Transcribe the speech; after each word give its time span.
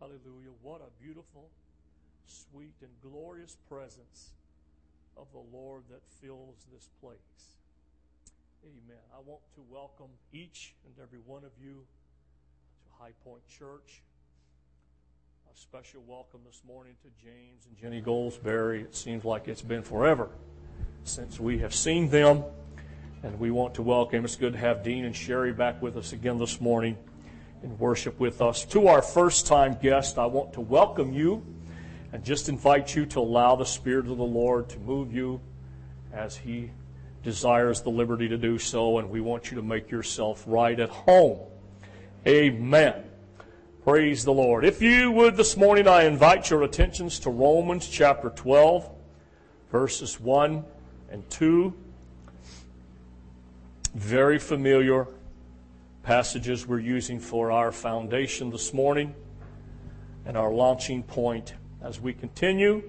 Hallelujah. 0.00 0.56
What 0.62 0.80
a 0.80 1.04
beautiful, 1.04 1.50
sweet, 2.26 2.72
and 2.80 2.88
glorious 3.02 3.58
presence 3.68 4.30
of 5.14 5.26
the 5.34 5.42
Lord 5.54 5.82
that 5.90 6.00
fills 6.22 6.56
this 6.72 6.88
place. 7.02 7.18
Amen. 8.64 9.02
I 9.14 9.18
want 9.26 9.42
to 9.56 9.60
welcome 9.70 10.08
each 10.32 10.74
and 10.86 10.94
every 11.02 11.18
one 11.26 11.44
of 11.44 11.50
you 11.62 11.72
to 11.74 13.04
High 13.04 13.12
Point 13.24 13.46
Church. 13.46 14.00
A 15.52 15.56
special 15.58 16.02
welcome 16.08 16.40
this 16.46 16.62
morning 16.66 16.94
to 17.02 17.10
James 17.22 17.66
and 17.66 17.76
Jenny 17.76 18.00
Goldsberry. 18.00 18.82
It 18.82 18.96
seems 18.96 19.26
like 19.26 19.48
it's 19.48 19.60
been 19.60 19.82
forever 19.82 20.30
since 21.04 21.38
we 21.38 21.58
have 21.58 21.74
seen 21.74 22.08
them, 22.08 22.42
and 23.22 23.38
we 23.38 23.50
want 23.50 23.74
to 23.74 23.82
welcome. 23.82 24.24
It's 24.24 24.36
good 24.36 24.54
to 24.54 24.58
have 24.60 24.82
Dean 24.82 25.04
and 25.04 25.14
Sherry 25.14 25.52
back 25.52 25.82
with 25.82 25.98
us 25.98 26.14
again 26.14 26.38
this 26.38 26.58
morning 26.58 26.96
in 27.62 27.78
worship 27.78 28.18
with 28.18 28.40
us. 28.40 28.64
To 28.66 28.88
our 28.88 29.02
first 29.02 29.46
time 29.46 29.76
guest, 29.80 30.18
I 30.18 30.26
want 30.26 30.52
to 30.54 30.60
welcome 30.60 31.12
you 31.12 31.44
and 32.12 32.24
just 32.24 32.48
invite 32.48 32.94
you 32.94 33.06
to 33.06 33.20
allow 33.20 33.56
the 33.56 33.66
Spirit 33.66 34.06
of 34.06 34.16
the 34.16 34.24
Lord 34.24 34.68
to 34.70 34.78
move 34.80 35.12
you 35.12 35.40
as 36.12 36.36
He 36.36 36.70
desires 37.22 37.82
the 37.82 37.90
liberty 37.90 38.28
to 38.28 38.38
do 38.38 38.58
so, 38.58 38.98
and 38.98 39.10
we 39.10 39.20
want 39.20 39.50
you 39.50 39.56
to 39.56 39.62
make 39.62 39.90
yourself 39.90 40.42
right 40.46 40.78
at 40.78 40.88
home. 40.88 41.38
Amen. 42.26 43.04
Praise 43.84 44.24
the 44.24 44.32
Lord. 44.32 44.64
If 44.64 44.82
you 44.82 45.10
would 45.12 45.36
this 45.36 45.56
morning, 45.56 45.86
I 45.88 46.04
invite 46.04 46.50
your 46.50 46.62
attentions 46.62 47.18
to 47.20 47.30
Romans 47.30 47.88
chapter 47.88 48.30
12, 48.30 48.90
verses 49.70 50.20
1 50.20 50.64
and 51.10 51.30
2. 51.30 51.72
Very 53.94 54.38
familiar 54.38 55.06
passages 56.10 56.66
we're 56.66 56.80
using 56.80 57.20
for 57.20 57.52
our 57.52 57.70
foundation 57.70 58.50
this 58.50 58.74
morning 58.74 59.14
and 60.26 60.36
our 60.36 60.52
launching 60.52 61.04
point 61.04 61.54
as 61.84 62.00
we 62.00 62.12
continue 62.12 62.82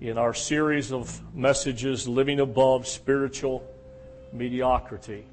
in 0.00 0.18
our 0.18 0.34
series 0.34 0.90
of 0.90 1.22
messages 1.32 2.08
living 2.08 2.40
above 2.40 2.84
spiritual 2.84 3.64
mediocrity. 4.32 5.24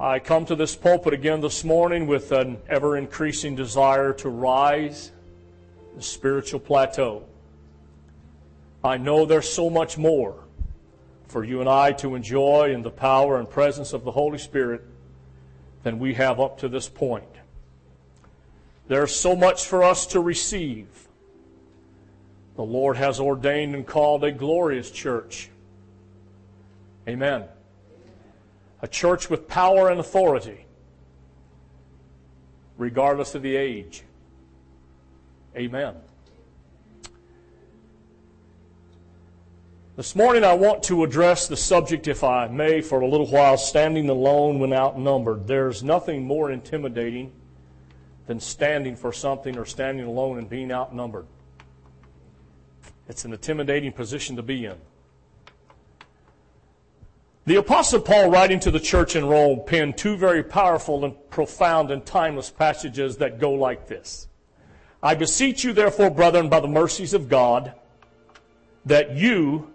I 0.00 0.18
come 0.18 0.44
to 0.46 0.56
this 0.56 0.74
pulpit 0.74 1.14
again 1.14 1.42
this 1.42 1.62
morning 1.62 2.08
with 2.08 2.32
an 2.32 2.58
ever 2.68 2.96
increasing 2.96 3.54
desire 3.54 4.12
to 4.14 4.28
rise 4.28 5.12
the 5.94 6.02
spiritual 6.02 6.58
plateau. 6.58 7.22
I 8.82 8.96
know 8.96 9.26
there's 9.26 9.48
so 9.48 9.70
much 9.70 9.96
more 9.96 10.47
for 11.28 11.44
you 11.44 11.60
and 11.60 11.68
I 11.68 11.92
to 11.92 12.14
enjoy 12.14 12.72
in 12.72 12.82
the 12.82 12.90
power 12.90 13.38
and 13.38 13.48
presence 13.48 13.92
of 13.92 14.04
the 14.04 14.10
Holy 14.10 14.38
Spirit 14.38 14.82
than 15.82 15.98
we 15.98 16.14
have 16.14 16.40
up 16.40 16.58
to 16.58 16.68
this 16.68 16.88
point. 16.88 17.28
There's 18.88 19.14
so 19.14 19.36
much 19.36 19.66
for 19.66 19.84
us 19.84 20.06
to 20.08 20.20
receive. 20.20 20.86
The 22.56 22.64
Lord 22.64 22.96
has 22.96 23.20
ordained 23.20 23.74
and 23.74 23.86
called 23.86 24.24
a 24.24 24.32
glorious 24.32 24.90
church. 24.90 25.50
Amen. 27.06 27.44
A 28.80 28.88
church 28.88 29.28
with 29.28 29.46
power 29.46 29.90
and 29.90 30.00
authority, 30.00 30.64
regardless 32.78 33.34
of 33.34 33.42
the 33.42 33.54
age. 33.54 34.02
Amen. 35.56 35.94
This 39.98 40.14
morning 40.14 40.44
I 40.44 40.52
want 40.52 40.84
to 40.84 41.02
address 41.02 41.48
the 41.48 41.56
subject, 41.56 42.06
if 42.06 42.22
I 42.22 42.46
may, 42.46 42.82
for 42.82 43.00
a 43.00 43.08
little 43.08 43.26
while, 43.26 43.58
standing 43.58 44.08
alone 44.08 44.60
when 44.60 44.72
outnumbered. 44.72 45.48
There's 45.48 45.82
nothing 45.82 46.24
more 46.24 46.52
intimidating 46.52 47.32
than 48.28 48.38
standing 48.38 48.94
for 48.94 49.12
something 49.12 49.58
or 49.58 49.64
standing 49.64 50.06
alone 50.06 50.38
and 50.38 50.48
being 50.48 50.70
outnumbered. 50.70 51.26
It's 53.08 53.24
an 53.24 53.32
intimidating 53.32 53.90
position 53.90 54.36
to 54.36 54.42
be 54.42 54.66
in. 54.66 54.76
The 57.46 57.56
Apostle 57.56 57.98
Paul, 57.98 58.30
writing 58.30 58.60
to 58.60 58.70
the 58.70 58.78
church 58.78 59.16
in 59.16 59.24
Rome, 59.24 59.62
penned 59.66 59.98
two 59.98 60.16
very 60.16 60.44
powerful 60.44 61.04
and 61.04 61.16
profound 61.28 61.90
and 61.90 62.06
timeless 62.06 62.50
passages 62.50 63.16
that 63.16 63.40
go 63.40 63.50
like 63.50 63.88
this 63.88 64.28
I 65.02 65.16
beseech 65.16 65.64
you, 65.64 65.72
therefore, 65.72 66.08
brethren, 66.08 66.48
by 66.48 66.60
the 66.60 66.68
mercies 66.68 67.14
of 67.14 67.28
God, 67.28 67.72
that 68.86 69.16
you 69.16 69.74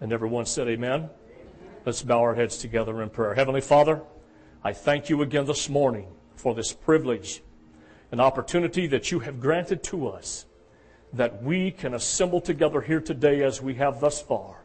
And 0.00 0.12
everyone 0.12 0.44
said, 0.44 0.68
Amen. 0.68 1.08
Let's 1.86 2.02
bow 2.02 2.20
our 2.20 2.34
heads 2.34 2.58
together 2.58 3.00
in 3.02 3.08
prayer. 3.08 3.34
Heavenly 3.34 3.62
Father, 3.62 4.02
I 4.62 4.72
thank 4.72 5.08
you 5.08 5.22
again 5.22 5.46
this 5.46 5.68
morning 5.70 6.08
for 6.34 6.54
this 6.54 6.72
privilege, 6.72 7.42
an 8.12 8.20
opportunity 8.20 8.86
that 8.88 9.10
you 9.10 9.20
have 9.20 9.40
granted 9.40 9.82
to 9.84 10.08
us 10.08 10.44
that 11.14 11.42
we 11.42 11.70
can 11.70 11.94
assemble 11.94 12.40
together 12.42 12.82
here 12.82 13.00
today 13.00 13.42
as 13.42 13.62
we 13.62 13.74
have 13.76 14.00
thus 14.00 14.20
far, 14.20 14.56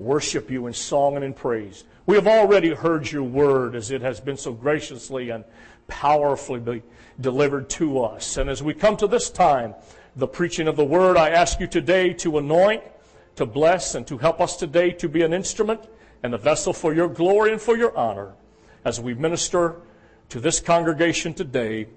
worship 0.00 0.50
you 0.50 0.66
in 0.66 0.72
song 0.72 1.14
and 1.14 1.24
in 1.24 1.32
praise. 1.32 1.84
We 2.06 2.16
have 2.16 2.26
already 2.26 2.74
heard 2.74 3.10
your 3.10 3.22
word 3.22 3.76
as 3.76 3.92
it 3.92 4.00
has 4.00 4.20
been 4.20 4.36
so 4.36 4.52
graciously 4.52 5.30
and 5.30 5.44
powerfully 5.86 6.82
delivered 7.20 7.70
to 7.70 8.02
us. 8.02 8.36
And 8.36 8.50
as 8.50 8.64
we 8.64 8.74
come 8.74 8.96
to 8.96 9.06
this 9.06 9.30
time, 9.30 9.74
the 10.16 10.26
preaching 10.26 10.66
of 10.66 10.74
the 10.74 10.84
word, 10.84 11.16
I 11.16 11.30
ask 11.30 11.60
you 11.60 11.68
today 11.68 12.14
to 12.14 12.38
anoint 12.38 12.82
to 13.36 13.46
bless 13.46 13.94
and 13.94 14.06
to 14.06 14.18
help 14.18 14.40
us 14.40 14.56
today 14.56 14.90
to 14.90 15.08
be 15.08 15.22
an 15.22 15.32
instrument 15.32 15.88
and 16.22 16.34
a 16.34 16.38
vessel 16.38 16.72
for 16.72 16.94
your 16.94 17.08
glory 17.08 17.52
and 17.52 17.60
for 17.60 17.76
your 17.76 17.96
honor 17.96 18.34
as 18.84 19.00
we 19.00 19.14
minister 19.14 19.76
to 20.28 20.40
this 20.40 20.60
congregation 20.60 21.34
today. 21.34 21.88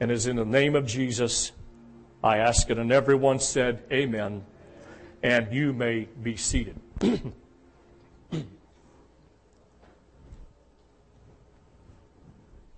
And 0.00 0.10
is 0.10 0.26
in 0.26 0.36
the 0.36 0.44
name 0.44 0.74
of 0.74 0.86
Jesus, 0.86 1.52
I 2.24 2.38
ask 2.38 2.68
it. 2.70 2.78
And 2.78 2.90
everyone 2.90 3.38
said, 3.38 3.84
Amen. 3.92 4.44
And 5.22 5.52
you 5.52 5.72
may 5.72 6.08
be 6.22 6.36
seated. 6.36 6.74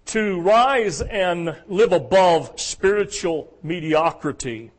to 0.07 0.41
rise 0.41 1.01
and 1.01 1.57
live 1.67 1.93
above 1.93 2.61
spiritual 2.61 3.53
mediocrity, 3.63 4.71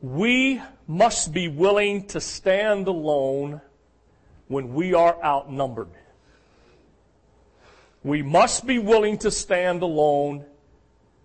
we 0.00 0.60
must 0.90 1.32
be 1.32 1.46
willing 1.46 2.04
to 2.04 2.20
stand 2.20 2.88
alone 2.88 3.60
when 4.48 4.74
we 4.74 4.92
are 4.92 5.16
outnumbered. 5.22 5.86
We 8.02 8.22
must 8.22 8.66
be 8.66 8.80
willing 8.80 9.16
to 9.18 9.30
stand 9.30 9.82
alone 9.82 10.44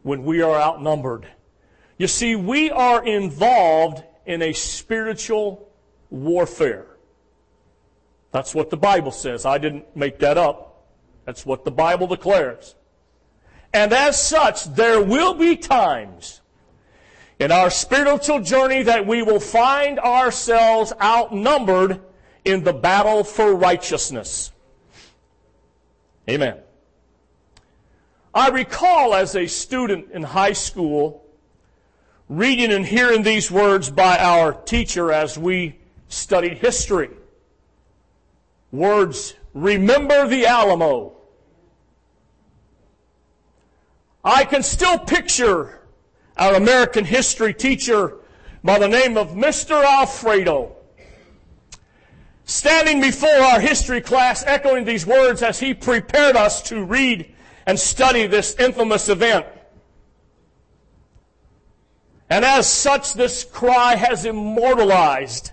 when 0.03 0.23
we 0.23 0.43
are 0.43 0.55
outnumbered. 0.55 1.27
You 1.97 2.05
see, 2.05 2.35
we 2.35 2.69
are 2.69 3.03
involved 3.03 4.03
in 4.27 4.43
a 4.43 4.53
spiritual 4.53 5.67
warfare. 6.11 6.85
That's 8.31 8.53
what 8.53 8.69
the 8.69 8.77
Bible 8.77 9.11
says. 9.11 9.47
I 9.47 9.57
didn't 9.57 9.95
make 9.95 10.19
that 10.19 10.37
up. 10.37 10.85
That's 11.25 11.43
what 11.43 11.65
the 11.65 11.71
Bible 11.71 12.05
declares. 12.05 12.75
And 13.73 13.91
as 13.93 14.21
such, 14.21 14.65
there 14.75 15.01
will 15.01 15.33
be 15.33 15.55
times 15.55 16.41
in 17.39 17.51
our 17.51 17.69
spiritual 17.69 18.39
journey 18.39 18.83
that 18.83 19.05
we 19.05 19.21
will 19.21 19.39
find 19.39 19.99
ourselves 19.99 20.93
outnumbered 21.01 22.01
in 22.45 22.63
the 22.63 22.73
battle 22.73 23.23
for 23.23 23.55
righteousness. 23.55 24.51
Amen. 26.29 26.57
I 28.33 28.49
recall 28.49 29.13
as 29.13 29.35
a 29.35 29.47
student 29.47 30.11
in 30.11 30.23
high 30.23 30.53
school 30.53 31.25
reading 32.29 32.71
and 32.71 32.85
hearing 32.85 33.23
these 33.23 33.51
words 33.51 33.89
by 33.89 34.17
our 34.17 34.53
teacher 34.53 35.11
as 35.11 35.37
we 35.37 35.79
studied 36.07 36.57
history. 36.57 37.09
Words, 38.71 39.35
remember 39.53 40.27
the 40.27 40.45
Alamo. 40.45 41.13
I 44.23 44.43
can 44.43 44.63
still 44.63 44.97
picture 44.97 45.84
our 46.37 46.55
American 46.55 47.05
history 47.05 47.53
teacher 47.53 48.17
by 48.63 48.79
the 48.79 48.87
name 48.87 49.17
of 49.17 49.31
Mr. 49.31 49.83
Alfredo. 49.83 50.75
Standing 52.45 53.01
before 53.01 53.29
our 53.29 53.59
history 53.59 54.01
class, 54.01 54.43
echoing 54.45 54.85
these 54.85 55.05
words 55.05 55.41
as 55.41 55.59
he 55.59 55.73
prepared 55.73 56.35
us 56.35 56.61
to 56.63 56.83
read 56.83 57.33
and 57.65 57.79
study 57.79 58.27
this 58.27 58.55
infamous 58.59 59.09
event. 59.09 59.45
And 62.29 62.43
as 62.43 62.67
such, 62.67 63.13
this 63.13 63.43
cry 63.43 63.95
has 63.95 64.25
immortalized 64.25 65.51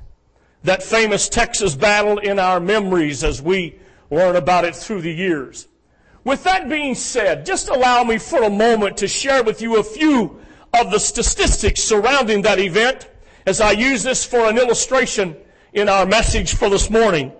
that 0.64 0.82
famous 0.82 1.28
Texas 1.28 1.75
battle 1.75 2.19
in 2.19 2.38
our 2.38 2.61
memories 2.61 3.25
as 3.25 3.43
we 3.43 3.78
learn 4.11 4.37
about 4.37 4.64
it 4.64 4.76
through 4.76 5.02
the 5.02 5.12
years. 5.12 5.69
With 6.25 6.44
that 6.44 6.69
being 6.69 6.94
said, 6.94 7.44
just 7.44 7.69
allow 7.69 8.05
me 8.05 8.19
for 8.19 8.43
a 8.43 8.50
moment 8.50 8.99
to 8.99 9.08
share 9.08 9.43
with 9.43 9.61
you 9.61 9.78
a 9.78 9.82
few 9.82 10.42
of 10.79 10.91
the 10.91 10.99
statistics 10.99 11.83
surrounding 11.83 12.43
that 12.43 12.59
event 12.59 13.09
as 13.47 13.61
I 13.61 13.73
use 13.73 14.03
this 14.03 14.25
for 14.25 14.49
an 14.49 14.59
illustration 14.59 15.37
in 15.73 15.89
our 15.89 16.07
message 16.07 16.55
for 16.55 16.69
this 16.71 16.91
morning. 16.91 17.33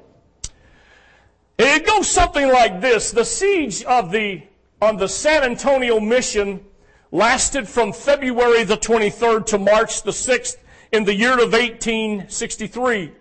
It 1.59 1.87
goes 1.87 2.09
something 2.09 2.49
like 2.49 2.81
this. 2.81 3.11
The 3.11 3.25
siege 3.25 3.85
of 3.85 4.11
the, 4.11 4.43
on 4.81 4.97
the 4.97 5.09
San 5.09 5.45
Antonio 5.45 6.01
mission 6.01 6.65
lasted 7.11 7.69
from 7.69 7.93
February 7.93 8.65
the 8.65 8.77
23rd 8.77 9.47
to 9.47 9.59
March 9.59 10.03
the 10.03 10.11
6th 10.11 10.57
in 10.93 11.05
the 11.05 11.15
year 11.15 11.35
of 11.35 11.53
1863. 11.53 13.13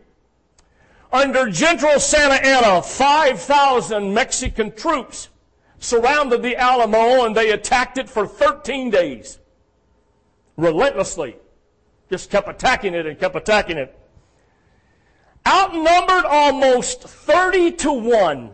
Under 1.13 1.49
General 1.49 1.99
Santa 1.99 2.45
Anna, 2.45 2.81
5,000 2.81 4.13
Mexican 4.13 4.71
troops 4.71 5.29
surrounded 5.79 6.41
the 6.41 6.55
Alamo 6.55 7.25
and 7.25 7.35
they 7.35 7.51
attacked 7.51 7.97
it 7.97 8.09
for 8.09 8.25
13 8.25 8.89
days. 8.89 9.39
Relentlessly. 10.61 11.37
Just 12.11 12.29
kept 12.29 12.47
attacking 12.47 12.93
it 12.93 13.07
and 13.07 13.19
kept 13.19 13.35
attacking 13.35 13.77
it. 13.77 13.97
Outnumbered 15.47 16.25
almost 16.25 17.01
30 17.01 17.71
to 17.71 17.91
1. 17.91 18.51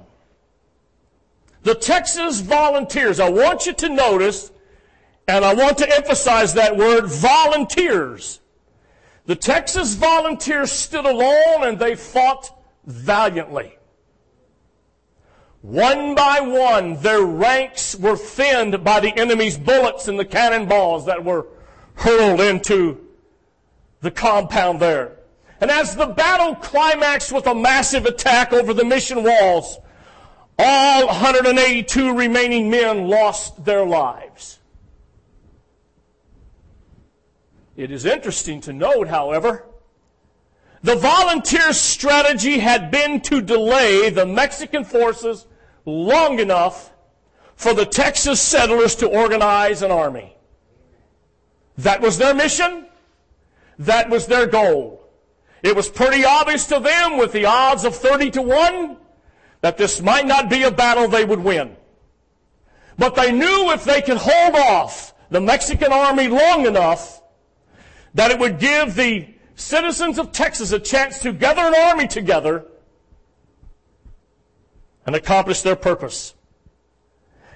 The 1.64 1.76
Texas 1.76 2.40
volunteers, 2.40 3.20
I 3.20 3.30
want 3.30 3.66
you 3.66 3.74
to 3.74 3.90
notice, 3.90 4.52
and 5.28 5.44
I 5.44 5.54
want 5.54 5.78
to 5.80 5.96
emphasize 5.96 6.54
that 6.54 6.78
word, 6.78 7.08
volunteers. 7.08 8.40
The 9.26 9.36
Texas 9.36 9.96
volunteers 9.96 10.72
stood 10.72 11.06
alone 11.06 11.66
and 11.66 11.78
they 11.78 11.96
fought 11.96 12.58
valiantly. 12.86 13.78
One 15.62 16.16
by 16.16 16.40
one, 16.40 17.02
their 17.02 17.24
ranks 17.24 17.96
were 17.96 18.16
thinned 18.16 18.82
by 18.86 19.02
the 19.02 19.20
enemy's 19.20 19.58
bullets 19.58 20.08
and 20.08 20.18
the 20.18 20.24
cannonballs 20.24 21.06
that 21.08 21.26
were 21.26 21.48
hurled 21.98 22.40
into 22.40 23.06
the 24.02 24.12
compound 24.12 24.80
there. 24.80 25.18
And 25.60 25.72
as 25.72 25.96
the 25.96 26.06
battle 26.06 26.56
climaxed 26.56 27.32
with 27.32 27.48
a 27.48 27.56
massive 27.56 28.06
attack 28.06 28.54
over 28.54 28.74
the 28.74 28.86
mission 28.86 29.24
walls, 29.24 29.80
all 30.60 31.08
182 31.08 32.16
remaining 32.16 32.70
men 32.70 33.08
lost 33.08 33.66
their 33.66 33.86
lives. 33.86 34.60
It 37.76 37.92
is 37.92 38.06
interesting 38.06 38.62
to 38.62 38.74
note, 38.74 39.08
however, 39.08 39.66
the 40.84 40.96
volunteer 40.96 41.74
strategy 41.74 42.60
had 42.60 42.92
been 42.92 43.22
to 43.22 43.42
delay 43.42 44.10
the 44.10 44.26
Mexican 44.26 44.84
forces 44.84 45.48
long 45.86 46.40
enough 46.40 46.92
for 47.56 47.74
the 47.74 47.86
Texas 47.86 48.40
settlers 48.40 48.96
to 48.96 49.08
organize 49.08 49.82
an 49.82 49.92
army. 49.92 50.37
That 51.78 52.02
was 52.02 52.18
their 52.18 52.34
mission. 52.34 52.88
That 53.80 54.10
was 54.10 54.26
their 54.28 54.48
goal. 54.48 55.04
It 55.64 55.76
was 55.76 55.90
pretty 55.90 56.26
obvious 56.26 56.66
to 56.68 56.80
them 56.80 57.18
with 57.18 57.32
the 57.32 57.46
odds 57.46 57.84
of 57.84 57.96
30 57.96 58.32
to 58.32 58.42
1 58.42 58.98
that 59.62 59.78
this 59.78 60.02
might 60.02 60.26
not 60.26 60.50
be 60.50 60.64
a 60.64 60.72
battle 60.72 61.08
they 61.08 61.26
would 61.26 61.40
win. 61.40 61.76
But 62.98 63.16
they 63.16 63.32
knew 63.32 63.72
if 63.72 63.84
they 63.84 64.02
could 64.02 64.18
hold 64.18 64.56
off 64.56 65.14
the 65.30 65.42
Mexican 65.42 65.92
army 65.92 66.28
long 66.28 66.66
enough 66.66 67.22
that 68.14 68.32
it 68.32 68.40
would 68.40 68.60
give 68.60 68.96
the 68.96 69.28
citizens 69.56 70.18
of 70.18 70.32
Texas 70.32 70.72
a 70.72 70.80
chance 70.80 71.20
to 71.20 71.34
gather 71.34 71.62
an 71.62 71.76
army 71.76 72.08
together 72.08 72.66
and 75.06 75.16
accomplish 75.16 75.62
their 75.62 75.76
purpose. 75.76 76.34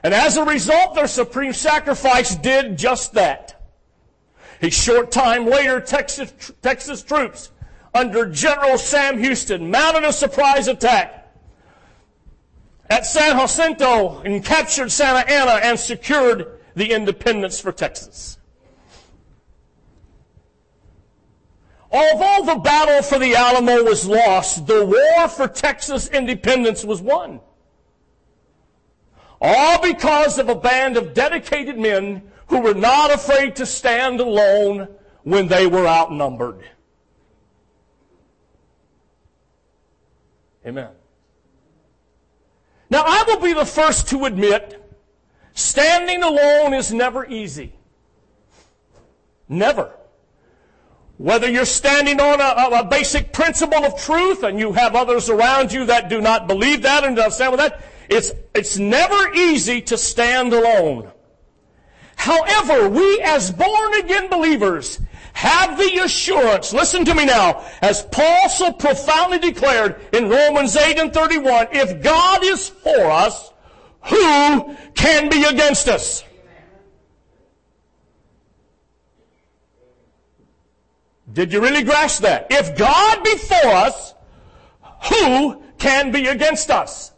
And 0.03 0.13
as 0.13 0.37
a 0.37 0.43
result, 0.43 0.95
their 0.95 1.07
supreme 1.07 1.53
sacrifice 1.53 2.35
did 2.35 2.77
just 2.77 3.13
that. 3.13 3.50
A 4.61 4.69
short 4.69 5.11
time 5.11 5.45
later, 5.47 5.81
Texas, 5.81 6.51
Texas 6.61 7.01
troops 7.01 7.51
under 7.93 8.27
General 8.29 8.77
Sam 8.77 9.17
Houston 9.17 9.71
mounted 9.71 10.03
a 10.03 10.13
surprise 10.13 10.67
attack 10.67 11.33
at 12.89 13.05
San 13.05 13.37
Jacinto 13.37 14.19
and 14.19 14.43
captured 14.43 14.91
Santa 14.91 15.29
Anna 15.29 15.59
and 15.63 15.79
secured 15.79 16.59
the 16.75 16.91
independence 16.91 17.59
for 17.59 17.71
Texas. 17.71 18.37
Although 21.91 22.53
the 22.53 22.59
battle 22.59 23.01
for 23.01 23.19
the 23.19 23.35
Alamo 23.35 23.83
was 23.83 24.05
lost, 24.05 24.65
the 24.67 24.85
war 24.85 25.27
for 25.27 25.47
Texas 25.47 26.07
independence 26.07 26.85
was 26.85 27.01
won. 27.01 27.41
All 29.41 29.81
because 29.81 30.37
of 30.37 30.47
a 30.47 30.55
band 30.55 30.95
of 30.95 31.13
dedicated 31.13 31.77
men 31.77 32.30
who 32.51 32.59
were 32.59 32.73
not 32.73 33.13
afraid 33.13 33.55
to 33.55 33.65
stand 33.65 34.19
alone 34.19 34.89
when 35.23 35.47
they 35.47 35.65
were 35.65 35.87
outnumbered. 35.87 36.61
Amen. 40.65 40.89
Now, 42.89 43.03
I 43.07 43.23
will 43.25 43.39
be 43.39 43.53
the 43.53 43.65
first 43.65 44.09
to 44.09 44.25
admit 44.25 44.83
standing 45.53 46.23
alone 46.23 46.73
is 46.73 46.91
never 46.91 47.25
easy. 47.25 47.73
Never. 49.47 49.93
Whether 51.17 51.49
you're 51.49 51.63
standing 51.63 52.19
on 52.19 52.41
a, 52.41 52.79
a, 52.79 52.83
basic 52.83 53.31
principle 53.31 53.85
of 53.85 53.97
truth 53.97 54.43
and 54.43 54.59
you 54.59 54.73
have 54.73 54.93
others 54.95 55.29
around 55.29 55.71
you 55.71 55.85
that 55.85 56.09
do 56.09 56.19
not 56.19 56.47
believe 56.47 56.81
that 56.81 57.05
and 57.05 57.15
don't 57.15 57.31
stand 57.31 57.53
with 57.53 57.61
that, 57.61 57.81
it's, 58.09 58.33
it's 58.53 58.77
never 58.77 59.33
easy 59.33 59.81
to 59.83 59.97
stand 59.97 60.51
alone. 60.51 61.11
However, 62.21 62.87
we 62.87 63.19
as 63.21 63.49
born 63.49 63.95
again 63.95 64.29
believers 64.29 65.01
have 65.33 65.75
the 65.75 66.01
assurance, 66.03 66.71
listen 66.71 67.03
to 67.05 67.15
me 67.15 67.25
now, 67.25 67.65
as 67.81 68.03
Paul 68.03 68.47
so 68.47 68.71
profoundly 68.71 69.39
declared 69.39 69.99
in 70.13 70.29
Romans 70.29 70.77
8 70.77 70.99
and 70.99 71.11
31, 71.11 71.69
if 71.71 72.03
God 72.03 72.43
is 72.43 72.69
for 72.69 73.09
us, 73.09 73.51
who 74.03 74.77
can 74.93 75.29
be 75.29 75.45
against 75.45 75.87
us? 75.87 76.23
Did 81.33 81.51
you 81.51 81.59
really 81.59 81.83
grasp 81.83 82.21
that? 82.21 82.45
If 82.51 82.77
God 82.77 83.23
be 83.23 83.35
for 83.35 83.65
us, 83.65 84.13
who 85.09 85.63
can 85.79 86.11
be 86.11 86.27
against 86.27 86.69
us? 86.69 87.13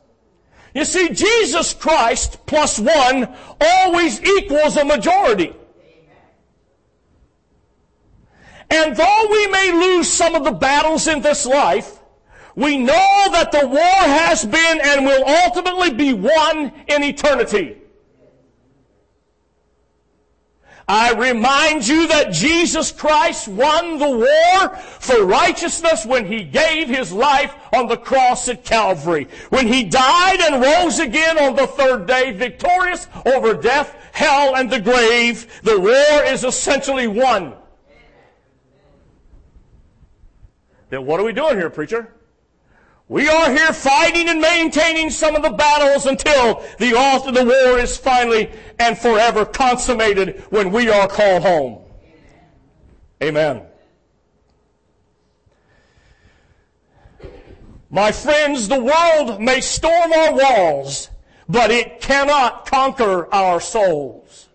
You 0.74 0.86
see, 0.86 1.10
Jesus 1.10 1.74
Christ 1.74 2.46
plus 2.46 2.80
one 2.80 3.36
always 3.62 4.22
equals 4.22 4.76
a 4.76 4.86
majority. 4.86 5.54
And 8.70 8.96
though 8.96 9.28
we 9.30 9.48
may 9.48 9.72
lose 9.72 10.12
some 10.12 10.34
of 10.34 10.44
the 10.44 10.52
battles 10.52 11.08
in 11.08 11.22
this 11.22 11.46
life, 11.46 12.00
we 12.56 12.78
know 12.78 13.26
that 13.32 13.52
the 13.52 13.68
war 13.68 13.80
has 13.80 14.44
been 14.46 14.82
and 14.84 15.06
will 15.06 15.24
ultimately 15.28 15.94
be 15.94 16.14
won 16.14 16.72
in 16.88 17.04
eternity. 17.04 17.78
I 20.96 21.12
remind 21.14 21.88
you 21.88 22.08
that 22.10 22.32
Jesus 22.32 22.92
Christ 22.92 23.48
won 23.48 23.98
the 23.98 24.12
war 24.12 24.78
for 24.78 25.26
righteousness 25.26 26.06
when 26.06 26.28
He 26.28 26.44
gave 26.44 26.88
His 26.88 27.12
life 27.12 27.56
on 27.74 27.88
the 27.88 27.98
cross 27.98 28.48
at 28.48 28.64
Calvary. 28.64 29.28
When 29.50 29.66
He 29.66 29.86
died 29.86 30.40
and 30.40 30.62
rose 30.62 31.00
again 31.00 31.40
on 31.40 31.56
the 31.56 31.66
third 31.66 32.06
day, 32.06 32.32
victorious 32.34 33.08
over 33.26 33.56
death, 33.56 33.96
hell, 34.12 34.56
and 34.56 34.72
the 34.72 34.80
grave, 34.80 35.62
the 35.64 35.80
war 35.80 36.26
is 36.32 36.44
essentially 36.44 37.08
won. 37.08 37.56
Then 40.92 41.08
what 41.08 41.20
are 41.20 41.24
we 41.24 41.34
doing 41.34 41.56
here, 41.56 41.72
preacher? 41.72 42.14
We 43.14 43.30
are 43.30 43.52
here 43.52 43.72
fighting 43.74 44.28
and 44.28 44.42
maintaining 44.42 45.12
some 45.12 45.36
of 45.36 45.44
the 45.44 45.52
battles 45.52 46.08
until 46.08 46.64
the 46.80 46.96
author 46.96 47.30
of 47.30 47.36
the 47.36 47.46
war 47.46 47.78
is 47.78 47.96
finally 47.96 48.50
and 48.80 48.98
forever 48.98 49.46
consummated 49.46 50.44
when 50.50 50.72
we 50.72 50.90
are 50.90 51.08
called 51.08 51.44
home. 51.44 51.84
Amen. 53.22 53.68
My 57.92 58.12
friends, 58.12 58.68
the 58.68 58.82
world 58.82 59.40
may 59.40 59.62
storm 59.62 60.12
our 60.12 60.34
walls, 60.34 61.12
but 61.48 61.70
it 61.70 62.02
cannot 62.02 62.66
conquer 62.66 63.32
our 63.32 63.62
souls. 63.62 64.50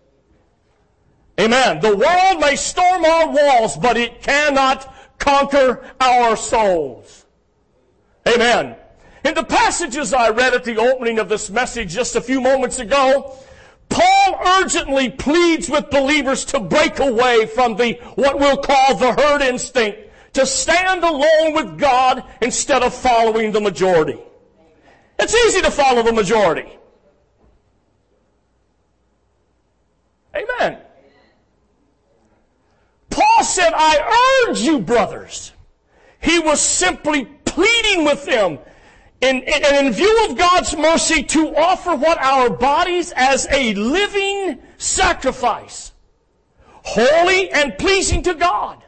Amen. 1.39 1.79
The 1.79 1.95
world 1.95 2.41
may 2.41 2.57
storm 2.57 3.05
our 3.05 3.29
walls, 3.29 3.77
but 3.77 3.95
it 3.95 4.21
cannot 4.21 4.93
conquer 5.17 5.89
our 6.01 6.35
souls. 6.35 7.18
Amen. 8.33 8.75
In 9.25 9.33
the 9.33 9.43
passages 9.43 10.13
I 10.13 10.29
read 10.29 10.53
at 10.53 10.63
the 10.63 10.77
opening 10.77 11.19
of 11.19 11.29
this 11.29 11.49
message 11.49 11.91
just 11.91 12.15
a 12.15 12.21
few 12.21 12.39
moments 12.39 12.79
ago, 12.79 13.35
Paul 13.89 14.39
urgently 14.61 15.09
pleads 15.09 15.69
with 15.69 15.89
believers 15.89 16.45
to 16.45 16.59
break 16.59 16.99
away 16.99 17.47
from 17.47 17.75
the, 17.75 17.93
what 18.15 18.39
we'll 18.39 18.57
call 18.57 18.95
the 18.95 19.13
herd 19.13 19.41
instinct, 19.41 19.99
to 20.33 20.45
stand 20.45 21.03
alone 21.03 21.53
with 21.53 21.79
God 21.79 22.23
instead 22.41 22.83
of 22.83 22.93
following 22.93 23.51
the 23.51 23.59
majority. 23.59 24.19
It's 25.17 25.35
easy 25.47 25.61
to 25.61 25.71
follow 25.71 26.03
the 26.03 26.13
majority. 26.13 26.69
Amen. 30.35 30.77
Paul 33.09 33.43
said, 33.43 33.71
I 33.75 34.45
urge 34.47 34.61
you, 34.61 34.79
brothers. 34.79 35.51
He 36.21 36.39
was 36.39 36.61
simply 36.61 37.27
pleading 37.49 38.05
with 38.05 38.25
them 38.25 38.59
in 39.21 39.93
view 39.93 40.27
of 40.29 40.37
God's 40.37 40.75
mercy 40.77 41.23
to 41.23 41.55
offer 41.55 41.95
what 41.95 42.17
our 42.19 42.49
bodies 42.49 43.11
as 43.15 43.47
a 43.51 43.73
living 43.73 44.59
sacrifice, 44.77 45.91
holy 46.83 47.51
and 47.51 47.77
pleasing 47.77 48.23
to 48.23 48.33
God. 48.33 48.81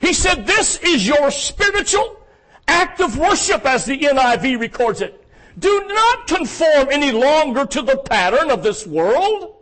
He 0.00 0.12
said, 0.12 0.46
this 0.46 0.78
is 0.78 1.06
your 1.06 1.30
spiritual 1.32 2.20
act 2.68 3.00
of 3.00 3.18
worship 3.18 3.64
as 3.66 3.84
the 3.84 3.98
NIV 3.98 4.60
records 4.60 5.00
it. 5.00 5.26
Do 5.58 5.86
not 5.88 6.28
conform 6.28 6.88
any 6.90 7.10
longer 7.10 7.66
to 7.66 7.82
the 7.82 7.96
pattern 7.96 8.50
of 8.50 8.62
this 8.62 8.86
world. 8.86 9.56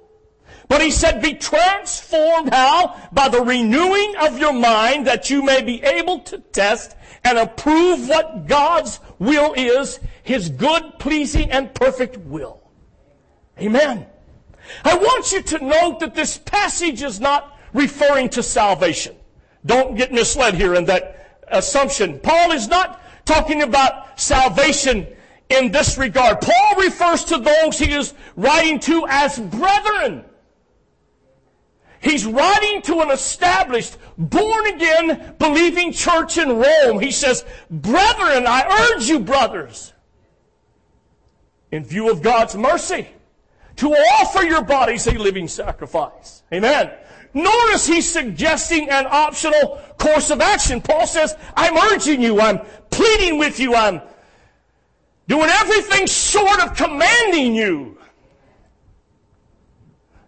But 0.69 0.83
he 0.83 0.91
said, 0.91 1.23
be 1.23 1.35
transformed 1.35 2.53
how? 2.53 3.01
By 3.13 3.29
the 3.29 3.41
renewing 3.41 4.15
of 4.21 4.39
your 4.39 4.53
mind 4.53 5.07
that 5.07 5.31
you 5.31 5.43
may 5.43 5.63
be 5.63 5.83
able 5.83 6.19
to 6.21 6.39
test 6.39 6.97
and 7.27 7.39
approve 7.39 8.09
what 8.09 8.47
God's 8.47 9.01
will 9.19 9.53
is, 9.55 9.99
His 10.23 10.49
good, 10.49 11.01
pleasing, 11.01 11.51
and 11.51 11.75
perfect 11.75 12.17
will. 12.19 12.63
Amen. 13.59 14.07
I 14.85 14.97
want 14.97 15.33
you 15.33 15.43
to 15.43 15.65
note 15.65 16.01
that 16.01 16.15
this 16.15 16.39
passage 16.39 17.03
is 17.03 17.19
not 17.19 17.59
referring 17.73 18.29
to 18.31 18.45
salvation. 18.45 19.17
Don't 19.65 19.97
get 19.97 20.13
misled 20.13 20.55
here 20.55 20.75
in 20.75 20.85
that 20.85 21.43
assumption. 21.49 22.21
Paul 22.21 22.53
is 22.53 22.69
not 22.69 23.03
talking 23.27 23.63
about 23.63 24.21
salvation 24.21 25.09
in 25.49 25.73
this 25.73 25.99
regard. 25.99 26.41
Paul 26.41 26.77
refers 26.81 27.25
to 27.25 27.39
those 27.39 27.77
he 27.77 27.93
is 27.93 28.15
writing 28.37 28.79
to 28.81 29.05
as 29.09 29.39
brethren. 29.39 30.25
He's 32.07 32.25
writing 32.25 32.83
to 32.83 33.01
an 33.01 33.11
established, 33.11 33.97
born 34.17 34.67
again, 34.69 35.35
believing 35.41 35.93
church 35.93 36.39
in 36.39 36.57
Rome. 36.57 37.01
He 37.01 37.11
says, 37.11 37.45
Brethren, 37.69 38.47
I 38.47 38.93
urge 38.95 39.09
you, 39.09 39.19
brothers, 39.19 39.93
in 41.73 41.85
view 41.85 42.09
of 42.09 42.23
God's 42.23 42.55
mercy, 42.55 43.09
to 43.77 43.93
offer 43.93 44.45
your 44.45 44.63
bodies 44.63 45.09
a 45.09 45.19
living 45.19 45.49
sacrifice. 45.49 46.45
Amen. 46.53 46.93
Nor 47.35 47.71
is 47.73 47.89
he 47.89 48.01
suggesting 48.01 48.89
an 48.89 49.07
optional 49.11 49.83
course 49.99 50.31
of 50.31 50.41
action. 50.41 50.81
Paul 50.81 51.09
says, 51.09 51.35
I'm 51.57 51.77
urging 51.93 52.23
you, 52.23 52.41
I'm 52.41 52.61
pleading 52.89 53.41
with 53.41 53.59
you, 53.59 53.75
I'm 53.75 54.01
doing 55.27 55.51
everything 55.51 56.07
short 56.07 56.63
of 56.63 56.77
commanding 56.77 57.57
you. 57.57 57.96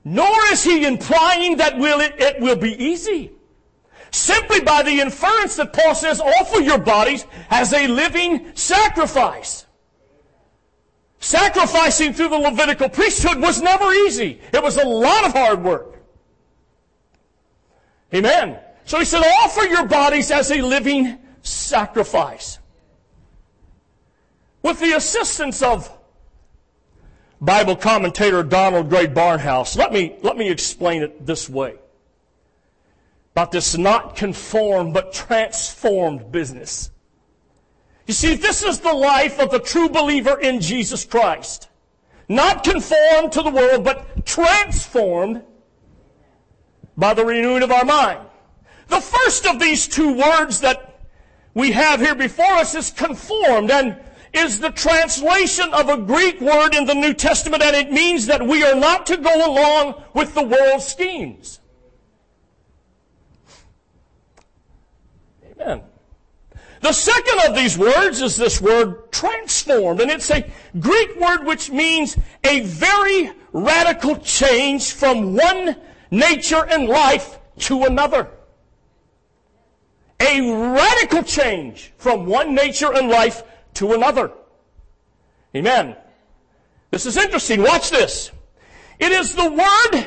Nor 0.09 0.35
is 0.53 0.65
he 0.65 0.87
implying 0.87 1.59
that 1.59 1.77
will 1.77 2.01
it, 2.01 2.15
it 2.19 2.41
will 2.41 2.57
be 2.57 2.73
easy. 2.83 3.31
Simply 4.11 4.61
by 4.61 4.83
the 4.83 5.01
inference 5.01 5.57
that 5.57 5.75
Paul 5.75 5.95
says, 5.95 6.19
offer 6.19 6.61
your 6.61 6.79
bodies 6.79 7.27
as 7.51 7.75
a 7.75 7.87
living 7.89 8.53
sacrifice. 8.55 9.67
Sacrificing 11.19 12.15
through 12.15 12.31
the 12.31 12.39
Levitical 12.39 12.89
priesthood 12.89 13.39
was 13.39 13.61
never 13.61 13.93
easy. 13.93 14.41
It 14.51 14.63
was 14.63 14.79
a 14.79 14.87
lot 14.87 15.27
of 15.27 15.33
hard 15.33 15.63
work. 15.63 16.01
Amen. 18.15 18.59
So 18.87 18.99
he 18.99 19.05
said, 19.05 19.23
offer 19.43 19.65
your 19.65 19.87
bodies 19.87 20.31
as 20.31 20.51
a 20.51 20.63
living 20.63 21.19
sacrifice. 21.43 22.59
With 24.63 24.81
the 24.81 24.93
assistance 24.93 25.61
of 25.61 25.98
Bible 27.41 27.77
commentator 27.77 28.43
Donald 28.43 28.89
Grey 28.89 29.07
Barnhouse, 29.07 29.77
let 29.77 29.93
me, 29.93 30.17
let 30.23 30.37
me 30.37 30.51
explain 30.51 31.03
it 31.03 31.25
this 31.25 31.49
way. 31.49 31.77
About 33.33 33.53
this 33.53 33.77
not 33.77 34.17
conformed 34.17 34.95
but 34.95 35.13
transformed 35.13 36.33
business. 36.33 36.91
You 38.07 38.15
see, 38.15 38.35
this 38.35 38.63
is 38.63 38.81
the 38.81 38.93
life 38.93 39.39
of 39.39 39.51
the 39.51 39.61
true 39.61 39.89
believer 39.89 40.41
in 40.41 40.61
Jesus 40.61 41.05
Christ. 41.05 41.69
Not 42.29 42.65
conformed 42.65 43.33
to 43.33 43.43
the 43.43 43.51
world, 43.51 43.85
but 43.85 44.27
transformed 44.27 45.43
by 46.97 47.15
the 47.15 47.25
renewing 47.25 47.63
of 47.63 47.71
our 47.71 47.85
mind. 47.85 48.21
The 48.89 49.01
first 49.01 49.47
of 49.47 49.61
these 49.61 49.87
two 49.87 50.15
words 50.15 50.61
that 50.61 51.01
we 51.55 51.73
have 51.73 52.01
here 52.01 52.15
before 52.15 52.53
us 52.55 52.75
is 52.75 52.91
conformed, 52.91 53.71
and 53.71 53.97
is 54.33 54.61
the 54.61 54.71
translation 54.71 55.73
of 55.73 55.89
a 55.89 55.97
Greek 55.97 56.41
word 56.41 56.75
in 56.75 56.85
the 56.87 56.95
New 56.95 57.15
Testament, 57.15 57.63
and 57.63 57.75
it 57.75 57.91
means 57.91 58.27
that 58.27 58.47
we 58.47 58.65
are 58.65 58.75
not 58.75 59.07
to 59.07 59.17
go 59.17 59.47
along 59.47 60.03
with 60.15 60.35
the 60.35 60.43
world's 60.43 60.87
schemes. 60.87 61.61
Amen. 65.53 65.83
The 66.81 66.93
second 66.93 67.41
of 67.49 67.57
these 67.57 67.77
words 67.77 68.21
is 68.23 68.37
this 68.37 68.61
word 68.61 69.11
transformed, 69.11 70.01
and 70.01 70.11
it's 70.11 70.31
a 70.31 70.49
Greek 70.79 71.19
word 71.19 71.45
which 71.45 71.71
means 71.71 72.17
a 72.45 72.61
very 72.61 73.33
radical 73.53 74.17
change 74.17 74.93
from 74.93 75.35
one 75.35 75.77
nature 76.11 76.65
and 76.67 76.89
life 76.89 77.39
to 77.59 77.85
another. 77.85 78.29
A 80.21 80.41
radical 80.41 81.23
change 81.23 81.93
from 81.97 82.27
one 82.27 82.55
nature 82.55 82.93
and 82.93 83.09
life 83.09 83.43
to 83.79 83.93
another. 83.93 84.33
Amen. 85.55 85.97
This 86.91 87.07
is 87.07 87.17
interesting. 87.17 87.63
Watch 87.63 87.91
this. 87.91 88.31
It 88.99 89.13
is 89.13 89.35
the 89.35 89.49
word 89.49 90.07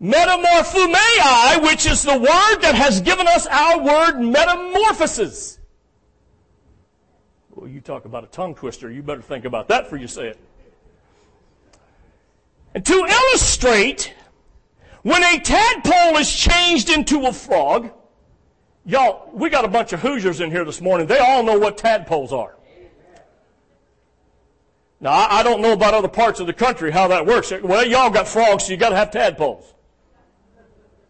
metamorphomai, 0.00 1.62
which 1.62 1.86
is 1.86 2.02
the 2.02 2.16
word 2.16 2.60
that 2.62 2.74
has 2.74 3.00
given 3.02 3.28
us 3.28 3.46
our 3.46 3.82
word 3.82 4.20
metamorphosis. 4.20 5.58
Well, 7.50 7.68
you 7.68 7.80
talk 7.80 8.06
about 8.06 8.24
a 8.24 8.28
tongue 8.28 8.54
twister. 8.54 8.90
You 8.90 9.02
better 9.02 9.22
think 9.22 9.44
about 9.44 9.68
that 9.68 9.84
before 9.84 9.98
you 9.98 10.08
say 10.08 10.28
it. 10.28 10.38
And 12.74 12.84
to 12.84 12.94
illustrate, 12.94 14.14
when 15.02 15.22
a 15.22 15.38
tadpole 15.40 16.16
is 16.18 16.34
changed 16.34 16.90
into 16.90 17.26
a 17.26 17.32
frog, 17.32 17.90
Y'all, 18.86 19.28
we 19.32 19.50
got 19.50 19.64
a 19.64 19.68
bunch 19.68 19.92
of 19.92 20.00
Hoosiers 20.00 20.40
in 20.40 20.52
here 20.52 20.64
this 20.64 20.80
morning. 20.80 21.08
They 21.08 21.18
all 21.18 21.42
know 21.42 21.58
what 21.58 21.76
tadpoles 21.76 22.32
are. 22.32 22.54
Now, 25.00 25.10
I, 25.10 25.42
don't 25.42 25.60
know 25.60 25.72
about 25.72 25.92
other 25.92 26.08
parts 26.08 26.40
of 26.40 26.46
the 26.46 26.52
country 26.52 26.92
how 26.92 27.08
that 27.08 27.26
works. 27.26 27.52
Well, 27.62 27.84
y'all 27.84 28.10
got 28.10 28.28
frogs, 28.28 28.64
so 28.64 28.70
you 28.70 28.76
got 28.78 28.90
to 28.90 28.96
have 28.96 29.10
tadpoles. 29.10 29.74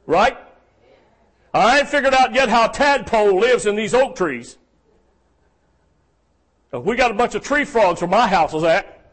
Right? 0.07 0.37
I 1.53 1.81
ain't 1.81 1.89
figured 1.89 2.15
out 2.15 2.35
yet 2.35 2.49
how 2.49 2.67
tadpole 2.67 3.39
lives 3.39 3.67
in 3.67 3.77
these 3.77 3.95
oak 3.95 4.17
trees. 4.17 4.57
Uh, 6.73 6.81
we 6.81 6.97
got 6.97 7.11
a 7.11 7.15
bunch 7.15 7.35
of 7.35 7.45
tree 7.45 7.65
frogs 7.65 8.01
where 8.01 8.11
my 8.11 8.27
house 8.27 8.55
is 8.55 8.65
at. 8.65 9.13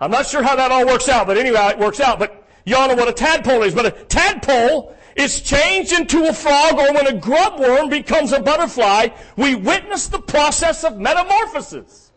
I'm 0.00 0.10
not 0.10 0.26
sure 0.26 0.42
how 0.42 0.56
that 0.56 0.72
all 0.72 0.86
works 0.86 1.08
out, 1.08 1.26
but 1.26 1.36
anyway, 1.36 1.60
it 1.70 1.78
works 1.78 2.00
out. 2.00 2.18
But 2.18 2.48
y'all 2.64 2.88
know 2.88 2.94
what 2.94 3.08
a 3.08 3.12
tadpole 3.12 3.62
is. 3.62 3.74
But 3.74 3.86
a 3.86 3.90
tadpole 3.90 4.96
is 5.18 5.42
changed 5.42 5.92
into 5.92 6.28
a 6.28 6.32
frog 6.32 6.74
or 6.74 6.94
when 6.94 7.08
a 7.08 7.12
grub 7.12 7.58
worm 7.58 7.88
becomes 7.88 8.32
a 8.32 8.40
butterfly, 8.40 9.08
we 9.36 9.56
witness 9.56 10.06
the 10.06 10.20
process 10.20 10.84
of 10.84 10.96
metamorphosis. 10.96 12.12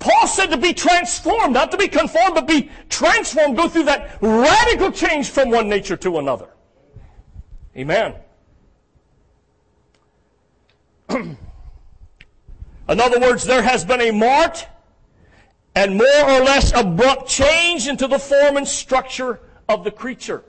Paul 0.00 0.26
said 0.26 0.46
to 0.46 0.56
be 0.56 0.74
transformed, 0.74 1.54
not 1.54 1.70
to 1.70 1.76
be 1.76 1.86
conformed, 1.86 2.34
but 2.34 2.48
be 2.48 2.72
transformed, 2.88 3.56
go 3.56 3.68
through 3.68 3.84
that 3.84 4.18
radical 4.20 4.90
change 4.90 5.30
from 5.30 5.50
one 5.50 5.68
nature 5.68 5.96
to 5.98 6.18
another. 6.18 6.48
Amen. 7.76 8.16
In 11.08 11.36
other 12.88 13.20
words, 13.20 13.44
there 13.44 13.62
has 13.62 13.84
been 13.84 14.00
a 14.00 14.10
marked 14.10 14.66
and 15.76 15.96
more 15.96 16.24
or 16.24 16.40
less 16.40 16.72
abrupt 16.72 17.28
change 17.28 17.86
into 17.86 18.08
the 18.08 18.18
form 18.18 18.56
and 18.56 18.66
structure 18.66 19.38
of 19.68 19.84
the 19.84 19.92
creature 19.92 20.42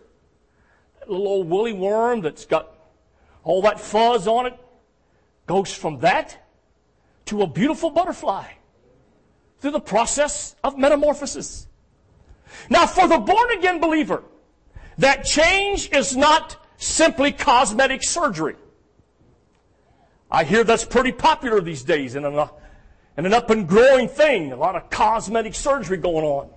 little 1.07 1.27
old 1.27 1.49
woolly 1.49 1.73
worm 1.73 2.21
that's 2.21 2.45
got 2.45 2.71
all 3.43 3.61
that 3.63 3.79
fuzz 3.79 4.27
on 4.27 4.45
it 4.45 4.57
goes 5.45 5.73
from 5.73 5.99
that 5.99 6.37
to 7.25 7.41
a 7.41 7.47
beautiful 7.47 7.89
butterfly 7.89 8.45
through 9.59 9.71
the 9.71 9.79
process 9.79 10.55
of 10.63 10.77
metamorphosis. 10.77 11.67
Now, 12.69 12.85
for 12.85 13.07
the 13.07 13.17
born 13.17 13.51
again 13.51 13.79
believer, 13.79 14.23
that 14.97 15.23
change 15.23 15.89
is 15.91 16.15
not 16.15 16.57
simply 16.77 17.31
cosmetic 17.31 18.03
surgery. 18.03 18.55
I 20.29 20.43
hear 20.43 20.63
that's 20.63 20.85
pretty 20.85 21.11
popular 21.11 21.61
these 21.61 21.83
days 21.83 22.15
and 22.15 22.25
an, 22.25 22.37
uh, 22.37 22.47
and 23.17 23.25
an 23.25 23.33
up 23.33 23.49
and 23.49 23.67
growing 23.67 24.07
thing. 24.07 24.51
A 24.51 24.55
lot 24.55 24.75
of 24.75 24.89
cosmetic 24.89 25.55
surgery 25.55 25.97
going 25.97 26.25
on. 26.25 26.49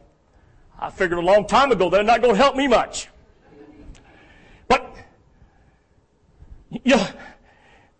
I 0.78 0.90
figured 0.90 1.18
a 1.18 1.22
long 1.22 1.46
time 1.46 1.72
ago 1.72 1.90
they're 1.90 2.02
not 2.02 2.22
going 2.22 2.34
to 2.34 2.40
help 2.40 2.56
me 2.56 2.68
much. 2.68 3.08
You 6.70 6.96
know, 6.96 7.06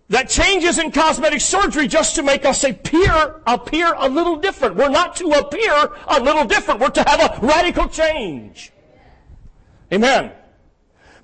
that 0.08 0.28
changes 0.28 0.78
in 0.78 0.92
cosmetic 0.92 1.40
surgery 1.40 1.88
just 1.88 2.14
to 2.14 2.22
make 2.22 2.44
us 2.44 2.62
appear, 2.62 3.40
appear 3.46 3.92
a 3.96 4.08
little 4.08 4.36
different. 4.36 4.76
We're 4.76 4.88
not 4.88 5.16
to 5.16 5.28
appear 5.30 5.90
a 6.06 6.20
little 6.20 6.44
different. 6.44 6.80
We're 6.80 6.90
to 6.90 7.02
have 7.02 7.20
a 7.20 7.46
radical 7.46 7.88
change. 7.88 8.72
Amen. 9.92 10.32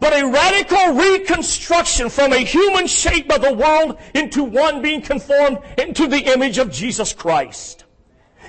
But 0.01 0.15
a 0.15 0.27
radical 0.27 0.95
reconstruction 0.95 2.09
from 2.09 2.33
a 2.33 2.39
human 2.39 2.89
shape 2.89 3.33
of 3.33 3.41
the 3.41 3.53
world 3.53 3.99
into 4.15 4.43
one 4.43 4.83
being 4.83 5.01
conformed 5.01 5.59
into 5.79 6.09
the 6.09 6.19
image 6.19 6.59
of 6.59 6.73
Jesus 6.73 7.13
Christ. 7.13 7.85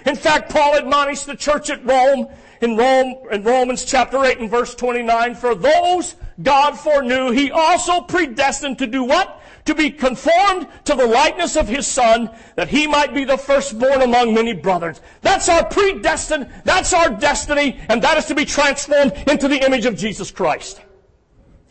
In 0.08 0.16
fact, 0.16 0.52
Paul 0.52 0.76
admonished 0.76 1.28
the 1.28 1.36
church 1.36 1.70
at 1.70 1.86
Rome 1.86 2.28
in 2.64 2.78
Rome, 2.78 3.16
in 3.30 3.44
Romans 3.44 3.84
chapter 3.84 4.24
8 4.24 4.40
and 4.40 4.50
verse 4.50 4.74
29, 4.74 5.36
for 5.36 5.54
those 5.54 6.16
God 6.42 6.80
foreknew, 6.80 7.32
he 7.32 7.52
also 7.52 8.02
predestined 8.02 8.80
to 8.80 8.88
do 8.88 9.04
what? 9.04 9.42
To 9.66 9.76
be 9.76 9.92
conformed 9.92 10.68
to 10.86 10.96
the 10.96 11.06
likeness 11.06 11.58
of 11.58 11.68
his 11.68 11.86
son, 11.86 12.30
that 12.56 12.70
he 12.70 12.88
might 12.88 13.14
be 13.14 13.26
the 13.26 13.38
firstborn 13.38 14.02
among 14.02 14.34
many 14.34 14.54
brothers. 14.54 15.02
That's 15.22 15.50
our 15.50 15.66
predestined, 15.66 16.50
that's 16.64 16.94
our 16.94 17.10
destiny, 17.10 17.80
and 17.90 18.02
that 18.02 18.18
is 18.18 18.26
to 18.26 18.36
be 18.36 18.46
transformed 18.46 19.14
into 19.28 19.50
the 19.50 19.64
image 19.64 19.86
of 19.86 19.98
Jesus 19.98 20.32
Christ. 20.32 20.82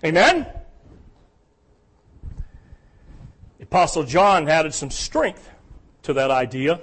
Amen? 0.04 0.46
Apostle 3.60 4.04
John 4.04 4.46
added 4.48 4.74
some 4.74 4.90
strength 4.90 5.48
to 6.02 6.12
that 6.12 6.30
idea 6.30 6.80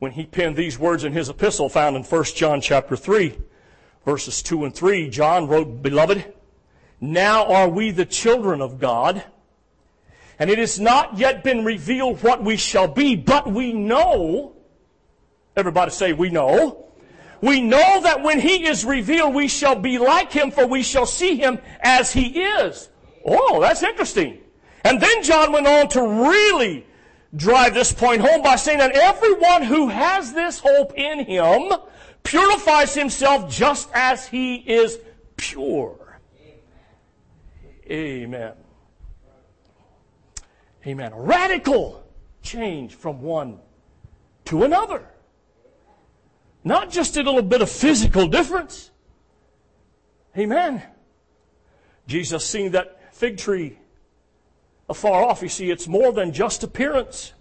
when 0.00 0.12
he 0.12 0.24
penned 0.24 0.56
these 0.56 0.78
words 0.78 1.04
in 1.04 1.12
his 1.12 1.28
epistle 1.28 1.68
found 1.68 1.94
in 1.94 2.02
1 2.02 2.24
John 2.34 2.60
chapter 2.60 2.96
3, 2.96 3.38
verses 4.04 4.42
2 4.42 4.64
and 4.64 4.74
3. 4.74 5.10
John 5.10 5.46
wrote, 5.46 5.82
Beloved, 5.82 6.24
now 7.00 7.46
are 7.46 7.68
we 7.68 7.90
the 7.90 8.06
children 8.06 8.62
of 8.62 8.80
God, 8.80 9.22
and 10.38 10.48
it 10.48 10.58
has 10.58 10.80
not 10.80 11.18
yet 11.18 11.44
been 11.44 11.66
revealed 11.66 12.22
what 12.22 12.42
we 12.42 12.56
shall 12.56 12.88
be, 12.88 13.14
but 13.14 13.52
we 13.52 13.74
know, 13.74 14.56
everybody 15.54 15.90
say, 15.90 16.14
we 16.14 16.30
know. 16.30 16.86
We 17.42 17.60
know 17.60 18.00
that 18.02 18.22
when 18.22 18.40
he 18.40 18.66
is 18.66 18.86
revealed, 18.86 19.34
we 19.34 19.48
shall 19.48 19.76
be 19.76 19.98
like 19.98 20.32
him, 20.32 20.50
for 20.50 20.66
we 20.66 20.82
shall 20.82 21.06
see 21.06 21.36
him 21.36 21.58
as 21.80 22.10
he 22.10 22.40
is. 22.42 22.88
Oh, 23.24 23.60
that's 23.60 23.82
interesting. 23.82 24.38
And 24.82 24.98
then 24.98 25.22
John 25.22 25.52
went 25.52 25.66
on 25.66 25.88
to 25.88 26.02
really 26.02 26.86
drive 27.34 27.74
this 27.74 27.92
point 27.92 28.20
home 28.20 28.42
by 28.42 28.56
saying 28.56 28.78
that 28.78 28.92
everyone 28.92 29.62
who 29.62 29.88
has 29.88 30.32
this 30.32 30.58
hope 30.58 30.96
in 30.96 31.24
him 31.24 31.72
purifies 32.22 32.94
himself 32.94 33.50
just 33.50 33.88
as 33.94 34.26
he 34.26 34.56
is 34.56 34.98
pure. 35.36 36.20
Amen. 37.88 38.52
Amen. 40.86 41.12
A 41.12 41.20
radical 41.20 42.04
change 42.42 42.94
from 42.94 43.20
one 43.20 43.58
to 44.46 44.64
another. 44.64 45.06
Not 46.62 46.90
just 46.90 47.16
a 47.16 47.22
little 47.22 47.42
bit 47.42 47.62
of 47.62 47.70
physical 47.70 48.28
difference. 48.28 48.90
Amen. 50.36 50.82
Jesus 52.06 52.44
seeing 52.44 52.72
that 52.72 53.14
fig 53.14 53.38
tree 53.38 53.79
afar 54.90 55.24
off. 55.24 55.40
You 55.40 55.48
see, 55.48 55.70
it's 55.70 55.88
more 55.88 56.12
than 56.12 56.32
just 56.32 56.62
appearance. 56.62 57.32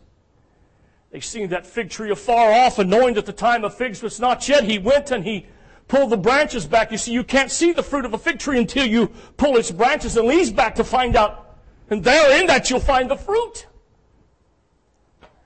They 1.11 1.19
seen 1.19 1.49
that 1.49 1.65
fig 1.65 1.89
tree 1.89 2.11
afar 2.11 2.53
off, 2.53 2.77
and 2.77 2.89
knowing 2.89 3.15
that 3.15 3.25
the 3.25 3.33
time 3.33 3.65
of 3.65 3.73
figs 3.73 4.03
was 4.03 4.19
not 4.19 4.47
yet, 4.47 4.63
he 4.63 4.77
went 4.77 5.09
and 5.09 5.25
he 5.25 5.47
pulled 5.87 6.11
the 6.11 6.17
branches 6.17 6.67
back. 6.67 6.91
You 6.91 6.99
see, 6.99 7.11
you 7.11 7.23
can't 7.23 7.51
see 7.51 7.73
the 7.73 7.81
fruit 7.81 8.05
of 8.05 8.13
a 8.13 8.17
fig 8.17 8.37
tree 8.37 8.59
until 8.59 8.85
you 8.85 9.07
pull 9.35 9.57
its 9.57 9.71
branches 9.71 10.15
and 10.15 10.27
leaves 10.27 10.51
back 10.51 10.75
to 10.75 10.83
find 10.83 11.15
out. 11.15 11.57
And 11.89 12.03
therein 12.03 12.45
that 12.45 12.69
you'll 12.69 12.79
find 12.79 13.09
the 13.09 13.15
fruit. 13.15 13.65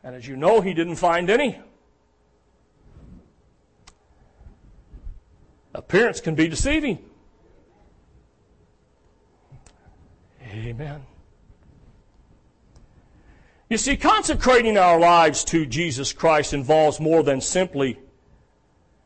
And 0.03 0.13
as 0.13 0.27
you 0.27 0.35
know, 0.35 0.59
he 0.59 0.73
didn't 0.73 0.97
find 0.97 1.29
any. 1.29 1.57
Appearance 5.73 6.19
can 6.19 6.35
be 6.35 6.49
deceiving. 6.49 6.99
Amen. 10.45 11.01
You 13.73 13.79
see, 13.79 13.97
consecrating 13.97 14.77
our 14.77 14.99
lives 14.99 15.43
to 15.45 15.65
Jesus 15.65 16.13
Christ 16.13 16.53
involves 16.53 16.99
more 16.99 17.23
than 17.23 17.41
simply 17.41 17.97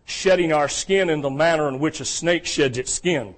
shedding 0.04 0.52
our 0.52 0.68
skin 0.68 1.10
in 1.10 1.22
the 1.22 1.30
manner 1.30 1.70
in 1.70 1.80
which 1.80 2.02
a 2.02 2.06
snake 2.06 2.46
sheds 2.46 2.78
its 2.78 2.92
skin. 2.92 3.34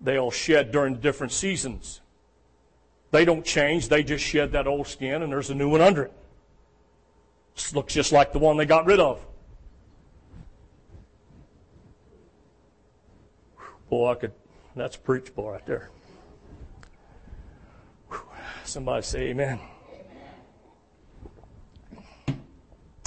They 0.00 0.16
all 0.16 0.30
shed 0.30 0.72
during 0.72 0.94
different 0.94 1.30
seasons. 1.30 2.00
They 3.10 3.26
don't 3.26 3.44
change, 3.44 3.90
they 3.90 4.02
just 4.02 4.24
shed 4.24 4.52
that 4.52 4.66
old 4.66 4.86
skin 4.86 5.22
and 5.22 5.30
there's 5.30 5.50
a 5.50 5.54
new 5.54 5.68
one 5.68 5.82
under 5.82 6.04
it. 6.04 6.12
This 7.54 7.74
looks 7.74 7.92
just 7.92 8.12
like 8.12 8.32
the 8.32 8.38
one 8.38 8.56
they 8.56 8.64
got 8.64 8.86
rid 8.86 8.98
of. 8.98 9.26
Boy, 13.90 14.10
I 14.10 14.14
could, 14.14 14.32
that's 14.74 14.96
preachable 14.96 15.50
right 15.50 15.66
there. 15.66 15.90
Somebody 18.64 19.02
say 19.02 19.20
amen. 19.28 19.60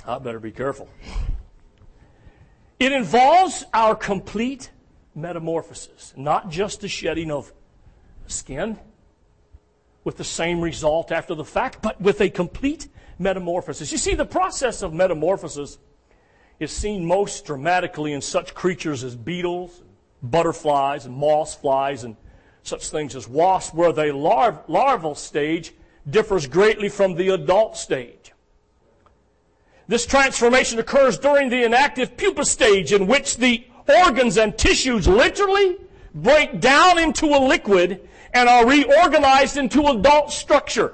I 0.06 0.20
better 0.20 0.40
be 0.40 0.52
careful. 0.52 0.88
It 2.80 2.92
involves 2.92 3.66
our 3.74 3.96
complete 3.96 4.70
metamorphosis, 5.16 6.14
not 6.16 6.50
just 6.50 6.82
the 6.82 6.88
shedding 6.88 7.32
of 7.32 7.52
skin 8.28 8.78
with 10.04 10.18
the 10.18 10.24
same 10.24 10.62
result 10.62 11.12
after 11.12 11.34
the 11.34 11.44
fact, 11.44 11.82
but 11.82 12.00
with 12.00 12.22
a 12.22 12.30
complete 12.30 12.88
metamorphosis. 13.18 13.92
You 13.92 13.98
see, 13.98 14.14
the 14.14 14.26
process 14.26 14.84
of 14.84 14.94
metamorphosis 14.94 15.80
is 16.60 16.72
seen 16.72 17.04
most 17.06 17.46
dramatically 17.46 18.14
in 18.14 18.22
such 18.22 18.54
creatures 18.54 19.04
as 19.04 19.16
beetles, 19.16 19.82
butterflies, 20.22 21.06
and 21.06 21.16
moss 21.16 21.56
flies, 21.56 22.04
and 22.04 22.16
such 22.68 22.90
things 22.90 23.16
as 23.16 23.28
wasps, 23.28 23.74
where 23.74 23.94
the 23.94 24.12
lar- 24.14 24.64
larval 24.68 25.16
stage 25.16 25.74
differs 26.10 26.48
greatly 26.48 26.90
from 26.90 27.16
the 27.16 27.30
adult 27.30 27.78
stage. 27.78 28.34
This 29.88 30.06
transformation 30.06 30.78
occurs 30.80 31.18
during 31.18 31.50
the 31.50 31.64
inactive 31.64 32.18
pupa 32.18 32.44
stage, 32.44 32.92
in 32.92 33.08
which 33.08 33.38
the 33.38 33.66
organs 33.88 34.38
and 34.38 34.58
tissues 34.58 35.08
literally 35.08 35.78
break 36.14 36.60
down 36.60 37.00
into 37.00 37.28
a 37.28 37.40
liquid 37.40 38.08
and 38.34 38.50
are 38.50 38.68
reorganized 38.68 39.56
into 39.56 39.88
adult 39.88 40.32
structure. 40.32 40.94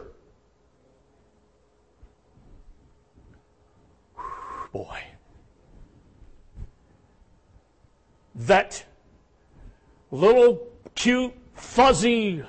Boy. 4.72 5.04
That 8.36 8.84
little 10.12 10.68
cute 10.96 11.34
fuzzy 11.64 12.44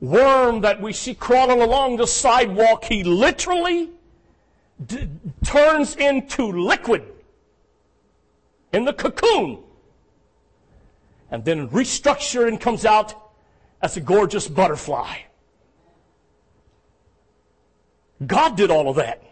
worm 0.00 0.62
that 0.62 0.80
we 0.80 0.92
see 0.92 1.14
crawling 1.14 1.60
along 1.60 1.98
the 1.98 2.06
sidewalk, 2.06 2.84
he 2.84 3.04
literally 3.04 3.90
d- 4.84 5.08
turns 5.44 5.94
into 5.96 6.46
liquid 6.46 7.04
in 8.72 8.84
the 8.84 8.92
cocoon 8.92 9.58
and 11.30 11.44
then 11.44 11.68
restructured 11.68 12.48
and 12.48 12.60
comes 12.60 12.84
out 12.84 13.14
as 13.82 13.96
a 13.96 14.00
gorgeous 14.00 14.48
butterfly. 14.48 15.16
God 18.26 18.56
did 18.56 18.70
all 18.70 18.88
of 18.88 18.96
that. 18.96 19.22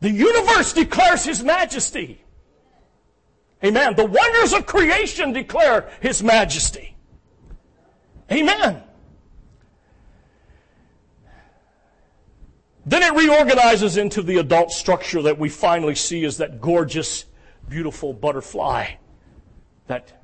The 0.00 0.10
universe 0.10 0.72
declares 0.72 1.24
His 1.24 1.42
majesty. 1.42 2.22
Amen. 3.64 3.94
The 3.96 4.04
wonders 4.04 4.52
of 4.52 4.66
creation 4.66 5.32
declare 5.32 5.90
His 6.00 6.22
majesty. 6.22 6.96
Amen. 8.30 8.82
Then 12.86 13.02
it 13.02 13.14
reorganizes 13.14 13.96
into 13.96 14.22
the 14.22 14.38
adult 14.38 14.70
structure 14.70 15.20
that 15.22 15.38
we 15.38 15.48
finally 15.48 15.94
see 15.94 16.24
as 16.24 16.38
that 16.38 16.60
gorgeous, 16.60 17.26
beautiful 17.68 18.14
butterfly 18.14 18.94
that 19.88 20.22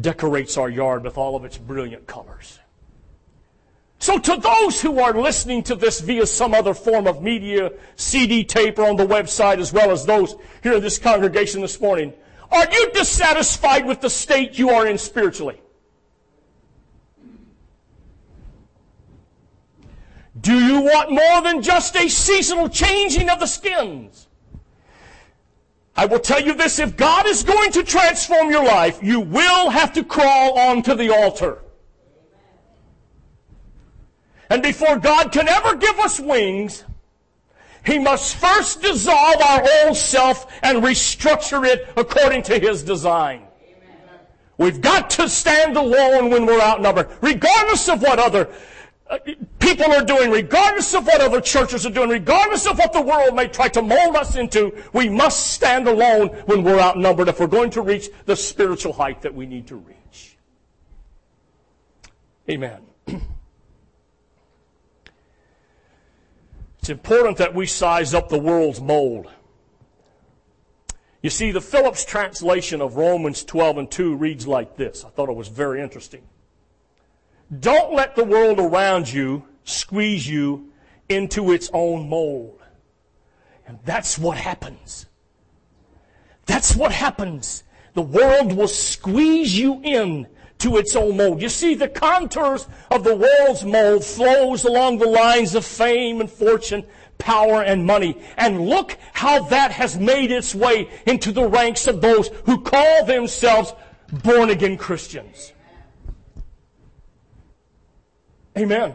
decorates 0.00 0.56
our 0.56 0.70
yard 0.70 1.04
with 1.04 1.18
all 1.18 1.36
of 1.36 1.44
its 1.44 1.58
brilliant 1.58 2.06
colors. 2.06 2.60
So 4.00 4.18
to 4.18 4.36
those 4.36 4.80
who 4.80 4.98
are 4.98 5.12
listening 5.12 5.62
to 5.64 5.74
this 5.74 6.00
via 6.00 6.26
some 6.26 6.54
other 6.54 6.72
form 6.72 7.06
of 7.06 7.22
media, 7.22 7.70
CD 7.96 8.44
tape 8.44 8.78
or 8.78 8.86
on 8.86 8.96
the 8.96 9.06
website, 9.06 9.58
as 9.58 9.74
well 9.74 9.90
as 9.90 10.06
those 10.06 10.36
here 10.62 10.72
in 10.72 10.80
this 10.80 10.98
congregation 10.98 11.60
this 11.60 11.78
morning, 11.78 12.14
are 12.50 12.66
you 12.72 12.90
dissatisfied 12.92 13.84
with 13.84 14.00
the 14.00 14.08
state 14.08 14.58
you 14.58 14.70
are 14.70 14.86
in 14.86 14.96
spiritually? 14.96 15.60
Do 20.40 20.54
you 20.54 20.80
want 20.80 21.10
more 21.10 21.42
than 21.42 21.60
just 21.60 21.94
a 21.94 22.08
seasonal 22.08 22.70
changing 22.70 23.28
of 23.28 23.38
the 23.38 23.46
skins? 23.46 24.28
I 25.94 26.06
will 26.06 26.20
tell 26.20 26.40
you 26.40 26.54
this, 26.54 26.78
if 26.78 26.96
God 26.96 27.26
is 27.26 27.42
going 27.42 27.72
to 27.72 27.82
transform 27.82 28.48
your 28.48 28.64
life, 28.64 29.02
you 29.02 29.20
will 29.20 29.68
have 29.68 29.92
to 29.92 30.04
crawl 30.04 30.58
onto 30.58 30.94
the 30.94 31.14
altar. 31.14 31.58
And 34.50 34.64
before 34.64 34.98
God 34.98 35.30
can 35.30 35.48
ever 35.48 35.76
give 35.76 35.98
us 36.00 36.18
wings, 36.18 36.84
He 37.86 37.98
must 37.98 38.34
first 38.34 38.82
dissolve 38.82 39.40
our 39.40 39.64
old 39.84 39.96
self 39.96 40.52
and 40.62 40.82
restructure 40.82 41.64
it 41.64 41.88
according 41.96 42.42
to 42.44 42.58
His 42.58 42.82
design. 42.82 43.44
We've 44.58 44.80
got 44.80 45.08
to 45.10 45.28
stand 45.28 45.76
alone 45.76 46.30
when 46.30 46.44
we're 46.44 46.60
outnumbered, 46.60 47.08
regardless 47.22 47.88
of 47.88 48.02
what 48.02 48.18
other 48.18 48.50
uh, 49.08 49.18
people 49.58 49.90
are 49.90 50.04
doing, 50.04 50.30
regardless 50.30 50.94
of 50.94 51.06
what 51.06 51.20
other 51.20 51.40
churches 51.40 51.86
are 51.86 51.90
doing, 51.90 52.10
regardless 52.10 52.66
of 52.66 52.76
what 52.78 52.92
the 52.92 53.00
world 53.00 53.34
may 53.34 53.48
try 53.48 53.68
to 53.68 53.80
mold 53.80 54.16
us 54.16 54.36
into, 54.36 54.76
we 54.92 55.08
must 55.08 55.54
stand 55.54 55.88
alone 55.88 56.28
when 56.44 56.62
we're 56.62 56.78
outnumbered 56.78 57.28
if 57.28 57.40
we're 57.40 57.46
going 57.46 57.70
to 57.70 57.80
reach 57.80 58.10
the 58.26 58.36
spiritual 58.36 58.92
height 58.92 59.22
that 59.22 59.34
we 59.34 59.46
need 59.46 59.66
to 59.68 59.76
reach. 59.76 60.36
Amen. 62.50 62.82
It's 66.80 66.88
important 66.88 67.36
that 67.36 67.54
we 67.54 67.66
size 67.66 68.14
up 68.14 68.30
the 68.30 68.38
world's 68.38 68.80
mold. 68.80 69.30
You 71.22 71.28
see, 71.28 71.50
the 71.50 71.60
Phillips 71.60 72.06
translation 72.06 72.80
of 72.80 72.96
Romans 72.96 73.44
12 73.44 73.78
and 73.78 73.90
2 73.90 74.16
reads 74.16 74.46
like 74.46 74.76
this. 74.76 75.04
I 75.04 75.10
thought 75.10 75.28
it 75.28 75.36
was 75.36 75.48
very 75.48 75.82
interesting. 75.82 76.22
Don't 77.58 77.92
let 77.92 78.16
the 78.16 78.24
world 78.24 78.58
around 78.58 79.12
you 79.12 79.44
squeeze 79.64 80.26
you 80.26 80.72
into 81.10 81.52
its 81.52 81.68
own 81.74 82.08
mold. 82.08 82.62
And 83.66 83.78
that's 83.84 84.18
what 84.18 84.38
happens. 84.38 85.04
That's 86.46 86.74
what 86.74 86.92
happens. 86.92 87.62
The 87.92 88.02
world 88.02 88.54
will 88.54 88.68
squeeze 88.68 89.58
you 89.58 89.82
in 89.82 90.28
to 90.60 90.76
its 90.76 90.94
own 90.94 91.16
mold. 91.16 91.42
You 91.42 91.48
see, 91.48 91.74
the 91.74 91.88
contours 91.88 92.66
of 92.90 93.04
the 93.04 93.16
world's 93.16 93.64
mold 93.64 94.04
flows 94.04 94.64
along 94.64 94.98
the 94.98 95.08
lines 95.08 95.54
of 95.54 95.64
fame 95.64 96.20
and 96.20 96.30
fortune, 96.30 96.86
power 97.18 97.62
and 97.62 97.84
money. 97.84 98.16
And 98.36 98.68
look 98.68 98.96
how 99.12 99.44
that 99.44 99.72
has 99.72 99.98
made 99.98 100.30
its 100.30 100.54
way 100.54 100.88
into 101.06 101.32
the 101.32 101.46
ranks 101.46 101.86
of 101.86 102.00
those 102.00 102.28
who 102.46 102.60
call 102.60 103.04
themselves 103.04 103.72
born 104.22 104.50
again 104.50 104.76
Christians. 104.76 105.52
Amen. 108.56 108.94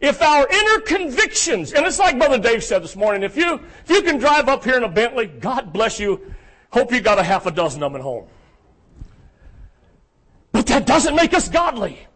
If 0.00 0.20
our 0.20 0.46
inner 0.46 0.80
convictions, 0.80 1.72
and 1.72 1.86
it's 1.86 1.98
like 1.98 2.18
Brother 2.18 2.38
Dave 2.38 2.62
said 2.62 2.82
this 2.82 2.96
morning, 2.96 3.22
if 3.22 3.36
you, 3.36 3.60
if 3.84 3.90
you 3.90 4.02
can 4.02 4.18
drive 4.18 4.48
up 4.48 4.64
here 4.64 4.76
in 4.76 4.84
a 4.84 4.88
Bentley, 4.88 5.26
God 5.26 5.72
bless 5.72 5.98
you. 5.98 6.34
Hope 6.70 6.92
you 6.92 7.00
got 7.00 7.18
a 7.18 7.22
half 7.22 7.46
a 7.46 7.50
dozen 7.50 7.82
of 7.82 7.92
them 7.92 8.00
at 8.00 8.04
home. 8.04 8.26
That 10.76 10.84
doesn't 10.84 11.16
make 11.16 11.32
us 11.32 11.48
godly. 11.48 12.06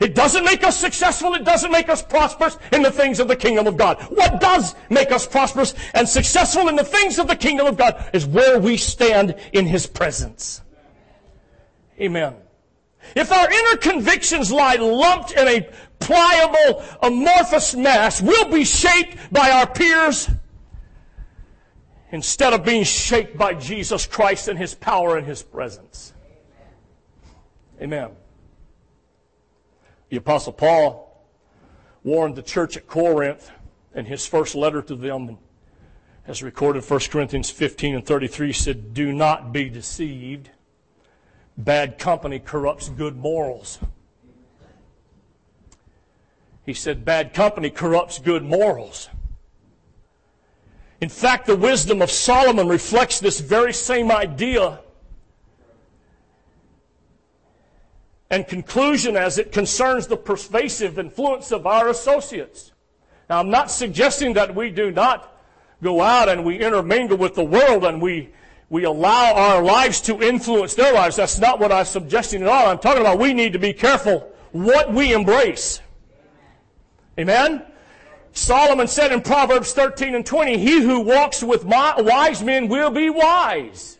It 0.00 0.16
doesn't 0.16 0.42
make 0.42 0.64
us 0.64 0.76
successful. 0.76 1.34
It 1.34 1.44
doesn't 1.44 1.70
make 1.70 1.88
us 1.88 2.02
prosperous 2.02 2.58
in 2.72 2.82
the 2.82 2.90
things 2.90 3.20
of 3.20 3.28
the 3.28 3.36
kingdom 3.36 3.68
of 3.68 3.76
God. 3.76 4.02
What 4.10 4.40
does 4.40 4.74
make 4.90 5.12
us 5.12 5.28
prosperous 5.28 5.72
and 5.94 6.08
successful 6.08 6.68
in 6.68 6.74
the 6.74 6.82
things 6.82 7.20
of 7.20 7.28
the 7.28 7.36
kingdom 7.36 7.68
of 7.68 7.76
God 7.76 8.10
is 8.12 8.26
where 8.26 8.58
we 8.58 8.76
stand 8.76 9.36
in 9.52 9.64
His 9.64 9.86
presence. 9.86 10.60
Amen. 12.00 12.34
If 13.14 13.30
our 13.30 13.48
inner 13.48 13.76
convictions 13.76 14.50
lie 14.50 14.74
lumped 14.74 15.30
in 15.30 15.46
a 15.46 15.70
pliable, 16.00 16.82
amorphous 17.00 17.76
mass, 17.76 18.20
we'll 18.20 18.50
be 18.50 18.64
shaped 18.64 19.32
by 19.32 19.52
our 19.52 19.68
peers 19.68 20.28
instead 22.10 22.54
of 22.54 22.64
being 22.64 22.82
shaped 22.82 23.38
by 23.38 23.54
Jesus 23.54 24.04
Christ 24.04 24.48
and 24.48 24.58
His 24.58 24.74
power 24.74 25.16
and 25.16 25.24
His 25.24 25.44
presence. 25.44 26.12
Amen. 27.80 28.10
The 30.08 30.16
Apostle 30.16 30.52
Paul 30.52 31.24
warned 32.04 32.36
the 32.36 32.42
church 32.42 32.76
at 32.76 32.86
Corinth 32.86 33.50
in 33.94 34.06
his 34.06 34.26
first 34.26 34.54
letter 34.54 34.80
to 34.82 34.94
them, 34.94 35.38
as 36.26 36.42
recorded 36.42 36.84
in 36.84 36.88
1 36.88 37.00
Corinthians 37.10 37.50
15 37.50 37.96
and 37.96 38.06
33, 38.06 38.52
said, 38.52 38.94
Do 38.94 39.12
not 39.12 39.52
be 39.52 39.68
deceived. 39.68 40.50
Bad 41.58 41.98
company 41.98 42.38
corrupts 42.38 42.88
good 42.88 43.16
morals. 43.16 43.78
He 46.64 46.74
said, 46.74 47.04
Bad 47.04 47.34
company 47.34 47.70
corrupts 47.70 48.18
good 48.18 48.44
morals. 48.44 49.08
In 51.00 51.08
fact, 51.08 51.46
the 51.46 51.56
wisdom 51.56 52.00
of 52.00 52.10
Solomon 52.10 52.68
reflects 52.68 53.20
this 53.20 53.40
very 53.40 53.72
same 53.72 54.10
idea 54.10 54.80
and 58.30 58.46
conclusion 58.46 59.16
as 59.16 59.38
it 59.38 59.52
concerns 59.52 60.06
the 60.06 60.16
pervasive 60.16 60.98
influence 60.98 61.52
of 61.52 61.66
our 61.66 61.88
associates. 61.88 62.72
Now, 63.28 63.40
I'm 63.40 63.50
not 63.50 63.70
suggesting 63.70 64.34
that 64.34 64.54
we 64.54 64.70
do 64.70 64.90
not 64.90 65.32
go 65.82 66.00
out 66.00 66.28
and 66.28 66.44
we 66.44 66.58
intermingle 66.58 67.16
with 67.16 67.34
the 67.34 67.44
world 67.44 67.84
and 67.84 68.00
we 68.00 68.30
we 68.68 68.82
allow 68.82 69.32
our 69.32 69.62
lives 69.62 70.00
to 70.02 70.20
influence 70.20 70.74
their 70.74 70.92
lives. 70.92 71.14
That's 71.14 71.38
not 71.38 71.60
what 71.60 71.70
I'm 71.70 71.84
suggesting 71.84 72.42
at 72.42 72.48
all. 72.48 72.66
I'm 72.66 72.78
talking 72.78 73.00
about 73.00 73.18
we 73.18 73.32
need 73.32 73.52
to 73.52 73.60
be 73.60 73.72
careful 73.72 74.32
what 74.50 74.92
we 74.92 75.12
embrace. 75.12 75.80
Amen? 77.18 77.62
Solomon 78.32 78.88
said 78.88 79.12
in 79.12 79.22
Proverbs 79.22 79.72
13 79.72 80.14
and 80.14 80.26
20, 80.26 80.58
He 80.58 80.82
who 80.82 81.00
walks 81.00 81.42
with 81.42 81.64
wise 81.64 82.42
men 82.42 82.68
will 82.68 82.90
be 82.90 83.08
wise. 83.08 83.98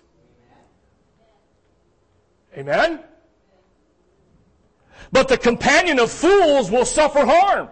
Amen? 2.56 3.00
But 5.16 5.29
the 5.29 5.38
companion 5.38 5.98
of 5.98 6.11
fools 6.11 6.70
will 6.70 6.85
suffer 6.85 7.24
harm. 7.24 7.70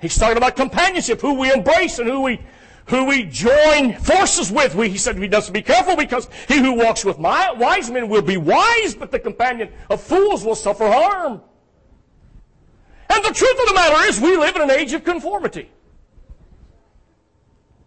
He's 0.00 0.18
talking 0.18 0.36
about 0.36 0.56
companionship, 0.56 1.20
who 1.20 1.34
we 1.34 1.52
embrace 1.52 2.00
and 2.00 2.08
who 2.08 2.22
we 2.22 2.40
who 2.86 3.04
we 3.04 3.22
join 3.22 3.92
forces 3.94 4.50
with. 4.50 4.74
We, 4.74 4.88
he 4.88 4.98
said 4.98 5.16
we 5.16 5.28
must 5.28 5.52
be 5.52 5.62
careful 5.62 5.94
because 5.94 6.28
he 6.48 6.58
who 6.58 6.72
walks 6.72 7.04
with 7.04 7.20
my, 7.20 7.52
wise 7.52 7.88
men 7.88 8.08
will 8.08 8.20
be 8.20 8.36
wise, 8.36 8.96
but 8.96 9.12
the 9.12 9.20
companion 9.20 9.72
of 9.90 10.00
fools 10.00 10.44
will 10.44 10.56
suffer 10.56 10.88
harm. 10.88 11.40
And 13.10 13.24
the 13.24 13.32
truth 13.32 13.60
of 13.60 13.68
the 13.68 13.74
matter 13.74 14.08
is 14.08 14.20
we 14.20 14.36
live 14.36 14.56
in 14.56 14.62
an 14.62 14.70
age 14.72 14.92
of 14.92 15.04
conformity. 15.04 15.70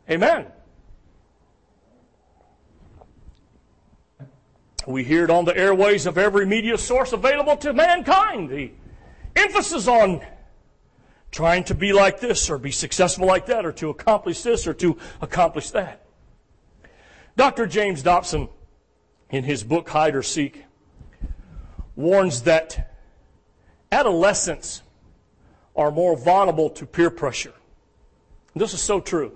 Amen. 0.10 0.46
We 4.90 5.04
hear 5.04 5.24
it 5.24 5.30
on 5.30 5.46
the 5.46 5.56
airways 5.56 6.08
of 6.08 6.18
every 6.18 6.48
media 6.48 6.76
source 6.76 7.14
available 7.14 7.56
to 7.58 7.74
mankind. 7.74 8.50
The 8.50 8.72
emphasis 9.36 9.88
on 9.88 10.26
trying 11.30 11.64
to 11.66 11.76
be 11.76 11.94
like 11.94 12.20
this 12.20 12.50
or 12.50 12.58
be 12.58 12.72
successful 12.72 13.28
like 13.28 13.46
that 13.46 13.68
or 13.68 13.72
to 13.74 13.92
accomplish 13.92 14.42
this 14.42 14.66
or 14.66 14.74
to 14.74 14.98
accomplish 15.22 15.70
that. 15.72 16.08
Dr. 17.38 17.68
James 17.68 18.02
Dobson, 18.02 18.50
in 19.30 19.44
his 19.44 19.64
book 19.64 19.88
Hide 19.90 20.16
or 20.16 20.24
Seek, 20.24 20.66
warns 21.96 22.42
that 22.42 22.96
adolescents 23.92 24.82
are 25.76 25.92
more 25.92 26.18
vulnerable 26.18 26.72
to 26.72 26.88
peer 26.88 27.12
pressure. 27.12 27.54
This 28.56 28.74
is 28.74 28.82
so 28.82 29.00
true. 29.00 29.34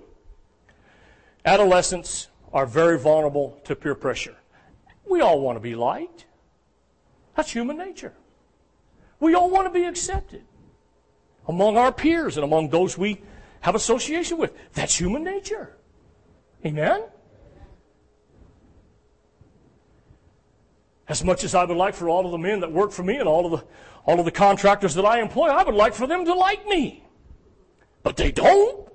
Adolescents 1.44 2.26
are 2.52 2.66
very 2.66 2.98
vulnerable 2.98 3.60
to 3.62 3.76
peer 3.76 3.94
pressure. 3.94 4.34
We 5.08 5.20
all 5.20 5.40
want 5.40 5.56
to 5.56 5.60
be 5.60 5.74
liked. 5.74 6.26
That's 7.36 7.50
human 7.50 7.76
nature. 7.76 8.14
We 9.20 9.34
all 9.34 9.50
want 9.50 9.66
to 9.66 9.70
be 9.70 9.84
accepted 9.84 10.44
among 11.46 11.76
our 11.76 11.92
peers 11.92 12.36
and 12.36 12.44
among 12.44 12.70
those 12.70 12.96
we 12.96 13.22
have 13.60 13.74
association 13.74 14.38
with. 14.38 14.52
That's 14.72 14.98
human 14.98 15.24
nature. 15.24 15.76
Amen? 16.64 17.04
As 21.06 21.22
much 21.22 21.44
as 21.44 21.54
I 21.54 21.64
would 21.64 21.76
like 21.76 21.94
for 21.94 22.08
all 22.08 22.24
of 22.24 22.32
the 22.32 22.38
men 22.38 22.60
that 22.60 22.72
work 22.72 22.90
for 22.90 23.02
me 23.02 23.16
and 23.16 23.28
all 23.28 23.44
of 23.44 23.60
the, 23.60 23.66
all 24.06 24.18
of 24.18 24.24
the 24.24 24.30
contractors 24.30 24.94
that 24.94 25.04
I 25.04 25.20
employ, 25.20 25.48
I 25.48 25.62
would 25.62 25.74
like 25.74 25.94
for 25.94 26.06
them 26.06 26.24
to 26.24 26.34
like 26.34 26.66
me. 26.66 27.04
But 28.02 28.16
they 28.16 28.32
don't. 28.32 28.88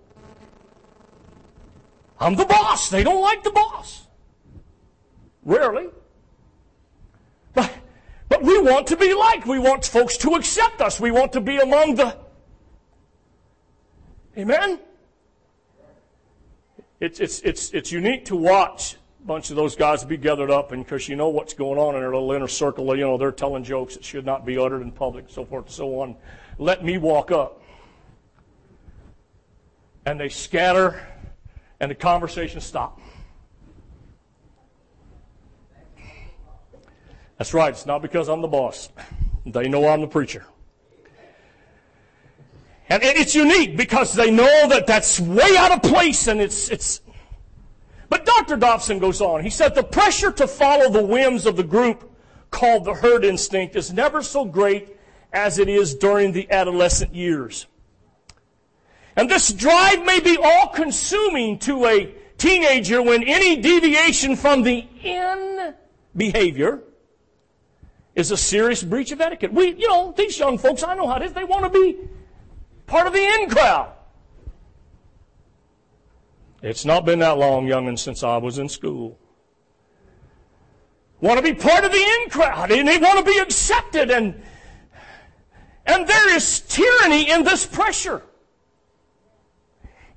I'm 2.20 2.36
the 2.36 2.46
boss. 2.46 2.90
They 2.90 3.04
don't 3.04 3.22
like 3.22 3.44
the 3.44 3.52
boss. 3.52 4.08
Rarely. 5.44 5.90
But, 7.60 7.72
but 8.30 8.44
we 8.44 8.60
want 8.60 8.88
to 8.88 8.96
be 8.96 9.14
liked. 9.14 9.48
We 9.48 9.60
want 9.60 9.86
folks 9.86 10.18
to 10.18 10.36
accept 10.36 10.82
us. 10.82 11.00
We 11.00 11.12
want 11.12 11.34
to 11.34 11.42
be 11.42 11.58
among 11.58 11.96
the 11.96 12.16
Amen? 14.40 14.80
It's, 17.02 17.20
it's, 17.20 17.42
it's, 17.42 17.72
it's 17.72 17.92
unique 17.92 18.24
to 18.26 18.38
watch 18.38 18.96
a 19.22 19.28
bunch 19.28 19.50
of 19.50 19.58
those 19.58 19.76
guys 19.76 20.06
be 20.06 20.16
gathered 20.16 20.50
up, 20.50 20.72
and 20.72 20.84
because 20.86 21.10
you 21.10 21.18
know 21.18 21.28
what's 21.28 21.54
going 21.54 21.78
on 21.78 21.96
in 21.96 22.02
their 22.02 22.14
little 22.14 22.32
inner 22.32 22.48
circle, 22.48 22.96
you 22.96 23.04
know, 23.04 23.18
they're 23.18 23.34
telling 23.34 23.66
jokes 23.66 23.96
that 23.96 24.04
should 24.04 24.26
not 24.26 24.46
be 24.46 24.58
uttered 24.58 24.82
in 24.82 24.94
public, 24.94 25.26
so 25.28 25.44
forth 25.44 25.66
and 25.66 25.74
so 25.74 26.00
on. 26.00 26.16
Let 26.58 26.86
me 26.86 26.98
walk 26.98 27.32
up. 27.32 27.62
And 30.06 30.18
they 30.18 30.30
scatter, 30.30 31.06
and 31.82 31.92
the 31.92 31.96
conversation 31.96 32.62
stops. 32.62 33.02
That's 37.40 37.54
right. 37.54 37.70
It's 37.70 37.86
not 37.86 38.02
because 38.02 38.28
I'm 38.28 38.42
the 38.42 38.50
boss. 38.50 38.90
They 39.46 39.70
know 39.70 39.88
I'm 39.88 40.02
the 40.02 40.08
preacher. 40.08 40.46
And 42.90 43.02
it's 43.02 43.34
unique 43.34 43.78
because 43.78 44.14
they 44.14 44.30
know 44.30 44.68
that 44.68 44.86
that's 44.86 45.20
way 45.22 45.56
out 45.58 45.72
of 45.72 45.82
place 45.82 46.28
and 46.28 46.42
it's, 46.42 46.70
it's, 46.70 47.02
but 48.10 48.26
Dr. 48.26 48.58
Dobson 48.58 49.00
goes 49.00 49.22
on. 49.22 49.42
He 49.42 49.50
said 49.50 49.74
the 49.74 49.84
pressure 49.84 50.32
to 50.34 50.48
follow 50.48 50.90
the 50.90 51.04
whims 51.04 51.46
of 51.46 51.56
the 51.56 51.64
group 51.64 52.12
called 52.52 52.84
the 52.84 52.96
herd 52.96 53.24
instinct 53.24 53.76
is 53.76 53.94
never 53.94 54.22
so 54.22 54.44
great 54.44 54.98
as 55.32 55.60
it 55.60 55.70
is 55.70 55.96
during 55.96 56.34
the 56.34 56.52
adolescent 56.52 57.16
years. 57.16 57.68
And 59.16 59.30
this 59.30 59.54
drive 59.54 60.04
may 60.04 60.20
be 60.20 60.38
all 60.42 60.68
consuming 60.68 61.60
to 61.60 61.86
a 61.86 62.14
teenager 62.38 63.02
when 63.02 63.24
any 63.24 63.62
deviation 63.62 64.36
from 64.36 64.64
the 64.64 64.86
in 65.04 65.74
behavior 66.18 66.82
is 68.20 68.32
a 68.32 68.38
serious 68.38 68.84
breach 68.84 69.12
of 69.12 69.22
etiquette. 69.22 69.54
We, 69.54 69.74
you 69.76 69.88
know, 69.88 70.14
these 70.16 70.38
young 70.38 70.58
folks, 70.58 70.84
I 70.84 70.94
know 70.94 71.08
how 71.08 71.16
it 71.16 71.24
is, 71.24 71.34
they 71.34 71.46
want 71.46 71.64
to 71.64 71.70
be 71.70 71.98
part 72.86 73.08
of 73.08 73.14
the 73.14 73.24
in 73.24 73.50
crowd. 73.50 73.94
It's 76.62 76.84
not 76.84 77.06
been 77.06 77.20
that 77.20 77.38
long, 77.38 77.66
youngin', 77.66 77.98
since 77.98 78.22
I 78.22 78.38
was 78.38 78.58
in 78.58 78.68
school. 78.68 79.18
Want 81.22 81.38
to 81.38 81.44
be 81.44 81.54
part 81.54 81.86
of 81.86 81.92
the 81.92 81.98
in 81.98 82.30
crowd, 82.30 82.72
and 82.72 82.88
they 82.88 82.98
want 82.98 83.20
to 83.20 83.26
be 83.26 83.38
accepted, 83.40 84.12
and 84.12 84.42
and 85.86 86.08
there 86.08 86.36
is 86.36 86.62
tyranny 86.62 87.30
in 87.30 87.44
this 87.44 87.66
pressure. 87.66 88.22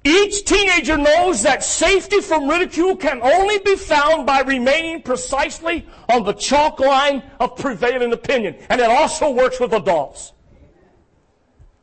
Each 0.05 0.45
teenager 0.45 0.99
knows 0.99 1.43
that 1.43 1.63
safety 1.63 2.21
from 2.21 2.49
ridicule 2.49 2.97
can 2.97 3.23
only 3.23 3.59
be 3.61 3.77
found 3.77 4.27
by 4.27 4.41
remaining 4.41 5.03
precisely 5.03 5.87
on 6.09 6.25
the 6.25 6.33
chalk 6.33 6.81
line 6.81 7.23
of 7.39 7.57
prevailing 7.57 8.13
opinion. 8.13 8.57
And 8.69 8.81
it 8.81 8.91
also 8.91 9.31
works 9.31 9.61
with 9.61 9.73
adults. 9.73 10.33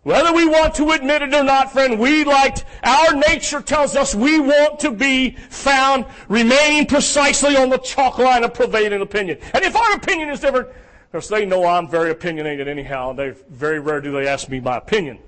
Whether 0.03 0.33
we 0.33 0.45
want 0.45 0.75
to 0.75 0.91
admit 0.91 1.21
it 1.21 1.33
or 1.33 1.43
not, 1.43 1.71
friend, 1.71 1.99
we 1.99 2.23
like, 2.23 2.57
our 2.83 3.15
nature 3.15 3.61
tells 3.61 3.95
us 3.95 4.15
we 4.15 4.39
want 4.39 4.79
to 4.79 4.91
be 4.91 5.31
found 5.49 6.05
remaining 6.27 6.87
precisely 6.87 7.55
on 7.55 7.69
the 7.69 7.77
chalk 7.77 8.17
line 8.17 8.43
of 8.43 8.53
prevailing 8.53 9.01
opinion. 9.01 9.37
And 9.53 9.63
if 9.63 9.75
our 9.75 9.93
opinion 9.93 10.29
is 10.29 10.39
different, 10.39 10.69
because 11.11 11.29
they 11.29 11.45
know 11.45 11.65
I'm 11.65 11.87
very 11.87 12.11
opinionated 12.11 12.67
anyhow, 12.67 13.13
they 13.13 13.31
very 13.49 13.79
rarely 13.79 14.03
do 14.03 14.11
they 14.11 14.27
ask 14.27 14.49
me 14.49 14.59
my 14.59 14.77
opinion. 14.77 15.19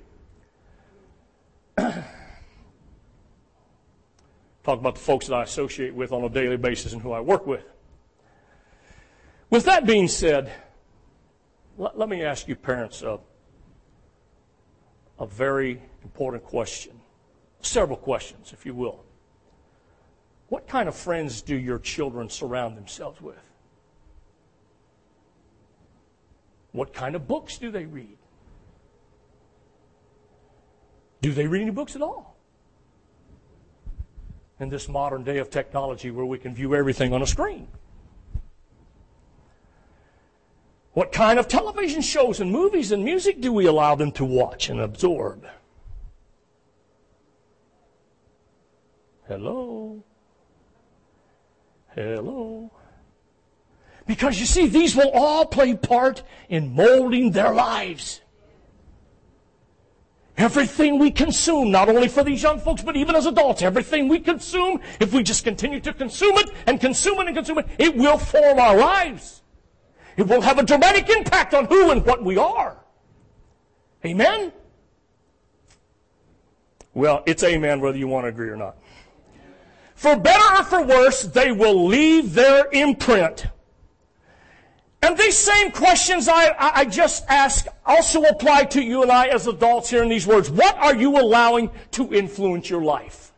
Talk 4.64 4.80
about 4.80 4.96
the 4.96 5.02
folks 5.02 5.28
that 5.28 5.36
I 5.36 5.44
associate 5.44 5.94
with 5.94 6.12
on 6.12 6.24
a 6.24 6.30
daily 6.30 6.58
basis 6.58 6.94
and 6.94 7.02
who 7.02 7.12
I 7.12 7.20
work 7.20 7.48
with. 7.48 7.66
With 9.50 9.66
that 9.66 9.86
being 9.86 10.08
said, 10.08 10.52
let, 11.78 11.98
let 11.98 12.10
me 12.10 12.24
ask 12.24 12.48
you, 12.48 12.56
parents, 12.56 13.02
a, 13.02 13.20
a 15.20 15.26
very 15.26 15.82
important 16.04 16.44
question. 16.44 16.94
Several 17.62 17.98
questions, 17.98 18.54
if 18.54 18.66
you 18.66 18.74
will. 18.74 19.04
What 20.50 20.68
kind 20.68 20.88
of 20.88 20.96
friends 20.96 21.42
do 21.42 21.56
your 21.56 21.80
children 21.80 22.30
surround 22.30 22.78
themselves 22.78 23.22
with? 23.22 23.40
What 26.72 26.94
kind 26.94 27.16
of 27.16 27.28
books 27.28 27.58
do 27.58 27.72
they 27.72 27.86
read? 27.86 28.18
Do 31.22 31.34
they 31.34 31.48
read 31.48 31.62
any 31.62 31.72
books 31.72 31.96
at 31.96 32.02
all? 32.02 32.31
In 34.62 34.70
this 34.70 34.88
modern 34.88 35.24
day 35.24 35.40
of 35.40 35.50
technology 35.50 36.12
where 36.12 36.26
we 36.26 36.38
can 36.38 36.54
view 36.54 36.76
everything 36.76 37.14
on 37.14 37.22
a 37.22 37.28
screen? 37.28 37.68
What 40.94 41.12
kind 41.12 41.40
of 41.40 41.48
television 41.48 42.02
shows 42.02 42.40
and 42.40 42.52
movies 42.52 42.92
and 42.92 43.04
music 43.04 43.42
do 43.42 43.52
we 43.52 43.66
allow 43.66 43.96
them 43.96 44.12
to 44.14 44.26
watch 44.26 44.70
and 44.70 44.80
absorb? 44.80 45.48
Hello? 49.28 50.04
Hello? 51.96 52.72
Because 54.06 54.40
you 54.40 54.46
see, 54.46 54.68
these 54.68 54.96
will 54.96 55.10
all 55.12 55.46
play 55.46 55.74
part 55.76 56.22
in 56.50 56.76
molding 56.76 57.32
their 57.32 57.54
lives. 57.54 58.22
Everything 60.38 60.98
we 60.98 61.12
consume, 61.12 61.72
not 61.72 61.90
only 61.90 62.08
for 62.08 62.24
these 62.24 62.42
young 62.42 62.60
folks, 62.60 62.82
but 62.82 62.96
even 62.96 63.16
as 63.16 63.26
adults, 63.26 63.62
everything 63.62 64.08
we 64.08 64.20
consume, 64.20 64.80
if 65.00 65.14
we 65.14 65.24
just 65.24 65.44
continue 65.44 65.80
to 65.80 65.94
consume 65.94 66.38
it 66.38 66.52
and 66.68 66.80
consume 66.80 67.20
it 67.20 67.28
and 67.28 67.36
consume 67.36 67.60
it, 67.60 67.68
it 67.78 67.96
will 67.96 68.18
form 68.18 68.60
our 68.60 68.78
lives. 68.78 69.42
It 70.18 70.28
will 70.28 70.42
have 70.42 70.58
a 70.58 70.64
dramatic 70.64 71.10
impact 71.10 71.54
on 71.54 71.66
who 71.66 71.92
and 71.92 72.06
what 72.06 72.24
we 72.24 72.38
are. 72.38 72.78
Amen? 74.06 74.52
Well, 76.94 77.24
it's 77.26 77.44
amen 77.44 77.80
whether 77.80 77.98
you 77.98 78.08
want 78.08 78.26
to 78.26 78.30
agree 78.30 78.50
or 78.50 78.58
not. 78.58 78.78
For 79.96 80.16
better 80.16 80.58
or 80.58 80.64
for 80.64 80.84
worse, 80.84 81.24
they 81.24 81.52
will 81.52 81.86
leave 81.86 82.34
their 82.34 82.68
imprint 82.72 83.46
and 85.02 85.18
these 85.18 85.38
same 85.38 85.72
questions 85.72 86.28
I, 86.28 86.56
I 86.58 86.86
just 86.86 87.26
asked 87.28 87.68
also 87.86 88.24
apply 88.24 88.66
to 88.66 88.82
you 88.82 89.02
and 89.02 89.12
I 89.12 89.28
as 89.28 89.48
adults 89.48 89.90
here 89.90 90.04
in 90.04 90.10
these 90.10 90.28
words. 90.28 90.50
What 90.50 90.78
are 90.78 90.96
you 90.96 91.20
allowing 91.20 91.72
to 91.92 92.14
influence 92.14 92.70
your 92.70 92.82
life? 92.82 93.32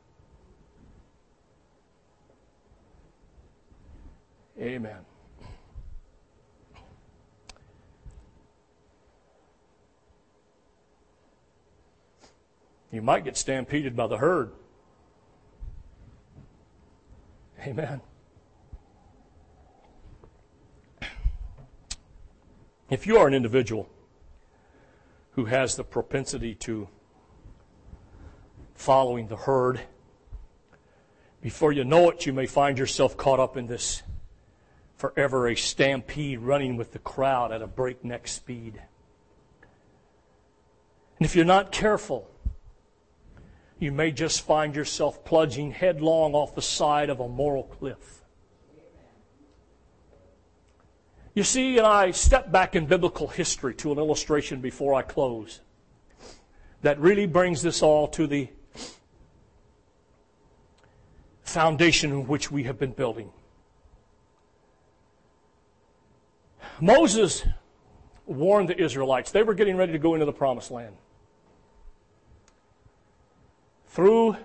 Amen. 4.59 4.99
You 12.91 13.01
might 13.01 13.23
get 13.23 13.35
stampeded 13.37 13.95
by 13.95 14.05
the 14.05 14.17
herd. 14.17 14.51
Amen. 17.61 18.01
If 22.89 23.07
you 23.07 23.17
are 23.17 23.27
an 23.27 23.33
individual 23.33 23.89
who 25.31 25.45
has 25.45 25.75
the 25.75 25.83
propensity 25.83 26.53
to 26.55 26.89
following 28.75 29.27
the 29.27 29.35
herd, 29.35 29.81
before 31.41 31.71
you 31.71 31.83
know 31.83 32.09
it, 32.09 32.25
you 32.25 32.33
may 32.33 32.45
find 32.45 32.77
yourself 32.77 33.17
caught 33.17 33.39
up 33.39 33.57
in 33.57 33.67
this 33.67 34.03
forever 34.95 35.47
a 35.47 35.55
stampede 35.55 36.39
running 36.39 36.77
with 36.77 36.93
the 36.93 36.99
crowd 36.99 37.51
at 37.51 37.61
a 37.61 37.67
breakneck 37.67 38.27
speed. 38.27 38.81
And 41.17 41.25
if 41.25 41.35
you're 41.35 41.45
not 41.45 41.71
careful, 41.71 42.29
you 43.79 43.91
may 43.91 44.11
just 44.11 44.41
find 44.41 44.75
yourself 44.75 45.25
plunging 45.25 45.71
headlong 45.71 46.33
off 46.33 46.55
the 46.55 46.61
side 46.61 47.09
of 47.09 47.19
a 47.19 47.27
moral 47.27 47.63
cliff. 47.63 48.22
You 51.33 51.43
see, 51.43 51.77
and 51.77 51.87
I 51.87 52.11
step 52.11 52.51
back 52.51 52.75
in 52.75 52.85
biblical 52.85 53.27
history 53.27 53.73
to 53.75 53.91
an 53.91 53.97
illustration 53.97 54.61
before 54.61 54.93
I 54.93 55.01
close 55.01 55.61
that 56.83 56.99
really 56.99 57.25
brings 57.25 57.61
this 57.61 57.81
all 57.81 58.07
to 58.09 58.27
the 58.27 58.49
foundation 61.43 62.11
in 62.11 62.27
which 62.27 62.51
we 62.51 62.63
have 62.63 62.77
been 62.77 62.91
building. 62.91 63.31
Moses 66.79 67.45
warned 68.25 68.69
the 68.69 68.79
Israelites. 68.81 69.31
They 69.31 69.43
were 69.43 69.53
getting 69.53 69.77
ready 69.77 69.93
to 69.93 69.99
go 69.99 70.13
into 70.13 70.25
the 70.25 70.33
promised 70.33 70.71
land. 70.71 70.95
Through 73.87 74.37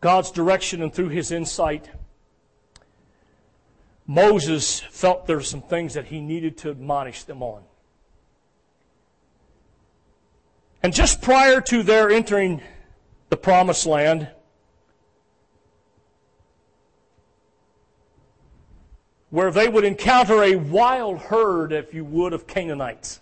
God's 0.00 0.30
direction 0.30 0.82
and 0.82 0.92
through 0.92 1.10
his 1.10 1.30
insight, 1.30 1.90
Moses 4.10 4.80
felt 4.80 5.26
there 5.26 5.36
were 5.36 5.42
some 5.42 5.60
things 5.60 5.92
that 5.92 6.06
he 6.06 6.22
needed 6.22 6.56
to 6.56 6.70
admonish 6.70 7.24
them 7.24 7.42
on. 7.42 7.62
And 10.82 10.94
just 10.94 11.20
prior 11.20 11.60
to 11.60 11.82
their 11.82 12.08
entering 12.08 12.62
the 13.28 13.36
promised 13.36 13.84
land, 13.84 14.30
where 19.28 19.50
they 19.50 19.68
would 19.68 19.84
encounter 19.84 20.42
a 20.42 20.56
wild 20.56 21.18
herd, 21.18 21.70
if 21.70 21.92
you 21.92 22.02
would, 22.02 22.32
of 22.32 22.46
Canaanites. 22.46 23.20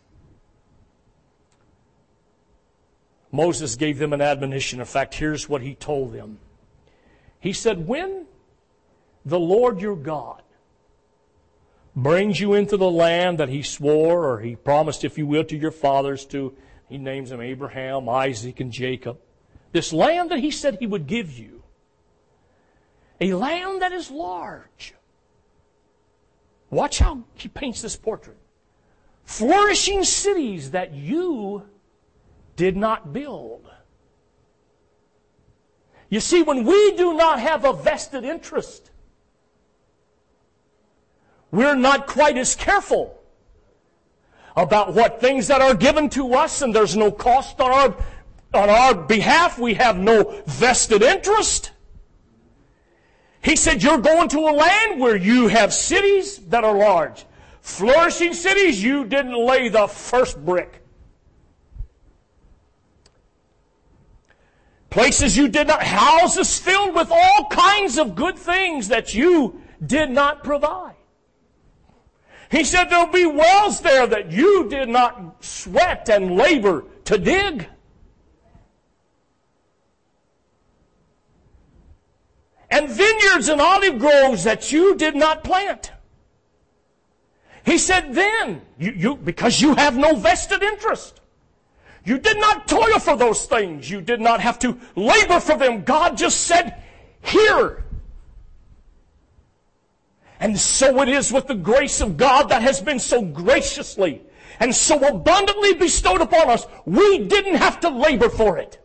Moses 3.32 3.74
gave 3.74 3.98
them 3.98 4.12
an 4.12 4.20
admonition. 4.20 4.78
In 4.78 4.86
fact, 4.86 5.14
here's 5.14 5.48
what 5.48 5.62
he 5.62 5.74
told 5.74 6.12
them. 6.12 6.38
He 7.40 7.52
said, 7.52 7.88
When 7.88 8.26
the 9.24 9.40
Lord 9.40 9.80
your 9.80 9.96
God 9.96 10.42
brings 11.96 12.38
you 12.38 12.52
into 12.52 12.76
the 12.76 12.90
land 12.90 13.38
that 13.38 13.48
he 13.48 13.62
swore 13.62 14.28
or 14.28 14.40
he 14.40 14.54
promised, 14.54 15.02
if 15.02 15.16
you 15.16 15.26
will, 15.26 15.44
to 15.44 15.56
your 15.56 15.70
fathers 15.70 16.26
to, 16.26 16.54
he 16.90 16.98
names 16.98 17.30
them 17.30 17.40
Abraham, 17.40 18.08
Isaac, 18.08 18.60
and 18.60 18.70
Jacob. 18.70 19.18
This 19.72 19.92
land 19.92 20.30
that 20.30 20.40
he 20.40 20.50
said 20.50 20.76
he 20.78 20.86
would 20.86 21.06
give 21.06 21.32
you. 21.32 21.62
A 23.20 23.32
land 23.32 23.80
that 23.80 23.92
is 23.92 24.10
large. 24.10 24.94
Watch 26.68 26.98
how 26.98 27.24
he 27.34 27.48
paints 27.48 27.80
this 27.80 27.96
portrait. 27.96 28.36
Flourishing 29.24 30.04
cities 30.04 30.72
that 30.72 30.92
you 30.92 31.62
did 32.56 32.76
not 32.76 33.12
build. 33.12 33.70
You 36.10 36.20
see, 36.20 36.42
when 36.42 36.64
we 36.64 36.92
do 36.92 37.14
not 37.14 37.40
have 37.40 37.64
a 37.64 37.72
vested 37.72 38.22
interest, 38.22 38.90
we're 41.50 41.74
not 41.74 42.06
quite 42.06 42.36
as 42.36 42.54
careful 42.54 43.16
about 44.56 44.94
what 44.94 45.20
things 45.20 45.48
that 45.48 45.60
are 45.60 45.74
given 45.74 46.08
to 46.10 46.34
us 46.34 46.62
and 46.62 46.74
there's 46.74 46.96
no 46.96 47.10
cost 47.12 47.60
on 47.60 47.70
our, 47.70 47.96
on 48.54 48.68
our 48.68 48.94
behalf. 48.94 49.58
We 49.58 49.74
have 49.74 49.96
no 49.96 50.42
vested 50.46 51.02
interest. 51.02 51.70
He 53.46 53.54
said, 53.54 53.80
You're 53.80 53.98
going 53.98 54.28
to 54.30 54.40
a 54.40 54.50
land 54.50 55.00
where 55.00 55.14
you 55.14 55.46
have 55.46 55.72
cities 55.72 56.38
that 56.48 56.64
are 56.64 56.76
large. 56.76 57.24
Flourishing 57.60 58.34
cities, 58.34 58.82
you 58.82 59.04
didn't 59.04 59.38
lay 59.38 59.68
the 59.68 59.86
first 59.86 60.44
brick. 60.44 60.82
Places 64.90 65.36
you 65.36 65.46
did 65.46 65.68
not, 65.68 65.82
houses 65.82 66.58
filled 66.58 66.94
with 66.94 67.10
all 67.12 67.46
kinds 67.50 67.98
of 67.98 68.16
good 68.16 68.36
things 68.36 68.88
that 68.88 69.14
you 69.14 69.60
did 69.84 70.10
not 70.10 70.42
provide. 70.42 70.95
He 72.50 72.64
said 72.64 72.84
there'll 72.84 73.06
be 73.06 73.26
wells 73.26 73.80
there 73.80 74.06
that 74.06 74.30
you 74.30 74.68
did 74.68 74.88
not 74.88 75.44
sweat 75.44 76.08
and 76.08 76.36
labor 76.36 76.84
to 77.06 77.18
dig. 77.18 77.68
and 82.70 82.88
vineyards 82.90 83.48
and 83.48 83.60
olive 83.60 83.98
groves 83.98 84.44
that 84.44 84.70
you 84.72 84.96
did 84.96 85.14
not 85.14 85.44
plant. 85.44 85.92
He 87.64 87.78
said, 87.78 88.14
then, 88.14 88.62
you, 88.78 88.92
you, 88.92 89.16
because 89.16 89.60
you 89.60 89.74
have 89.74 89.96
no 89.96 90.14
vested 90.14 90.62
interest. 90.62 91.20
You 92.04 92.18
did 92.18 92.38
not 92.38 92.68
toil 92.68 93.00
for 93.00 93.16
those 93.16 93.46
things. 93.46 93.90
You 93.90 94.00
did 94.00 94.20
not 94.20 94.40
have 94.40 94.58
to 94.60 94.78
labor 94.94 95.40
for 95.40 95.56
them. 95.56 95.82
God 95.82 96.16
just 96.16 96.42
said, 96.42 96.80
here. 97.22 97.85
And 100.46 100.56
so 100.56 101.02
it 101.02 101.08
is 101.08 101.32
with 101.32 101.48
the 101.48 101.56
grace 101.56 102.00
of 102.00 102.16
God 102.16 102.50
that 102.50 102.62
has 102.62 102.80
been 102.80 103.00
so 103.00 103.20
graciously 103.20 104.22
and 104.60 104.72
so 104.72 104.96
abundantly 105.04 105.74
bestowed 105.74 106.20
upon 106.20 106.48
us. 106.50 106.68
We 106.84 107.18
didn't 107.18 107.56
have 107.56 107.80
to 107.80 107.88
labor 107.88 108.28
for 108.28 108.56
it. 108.56 108.80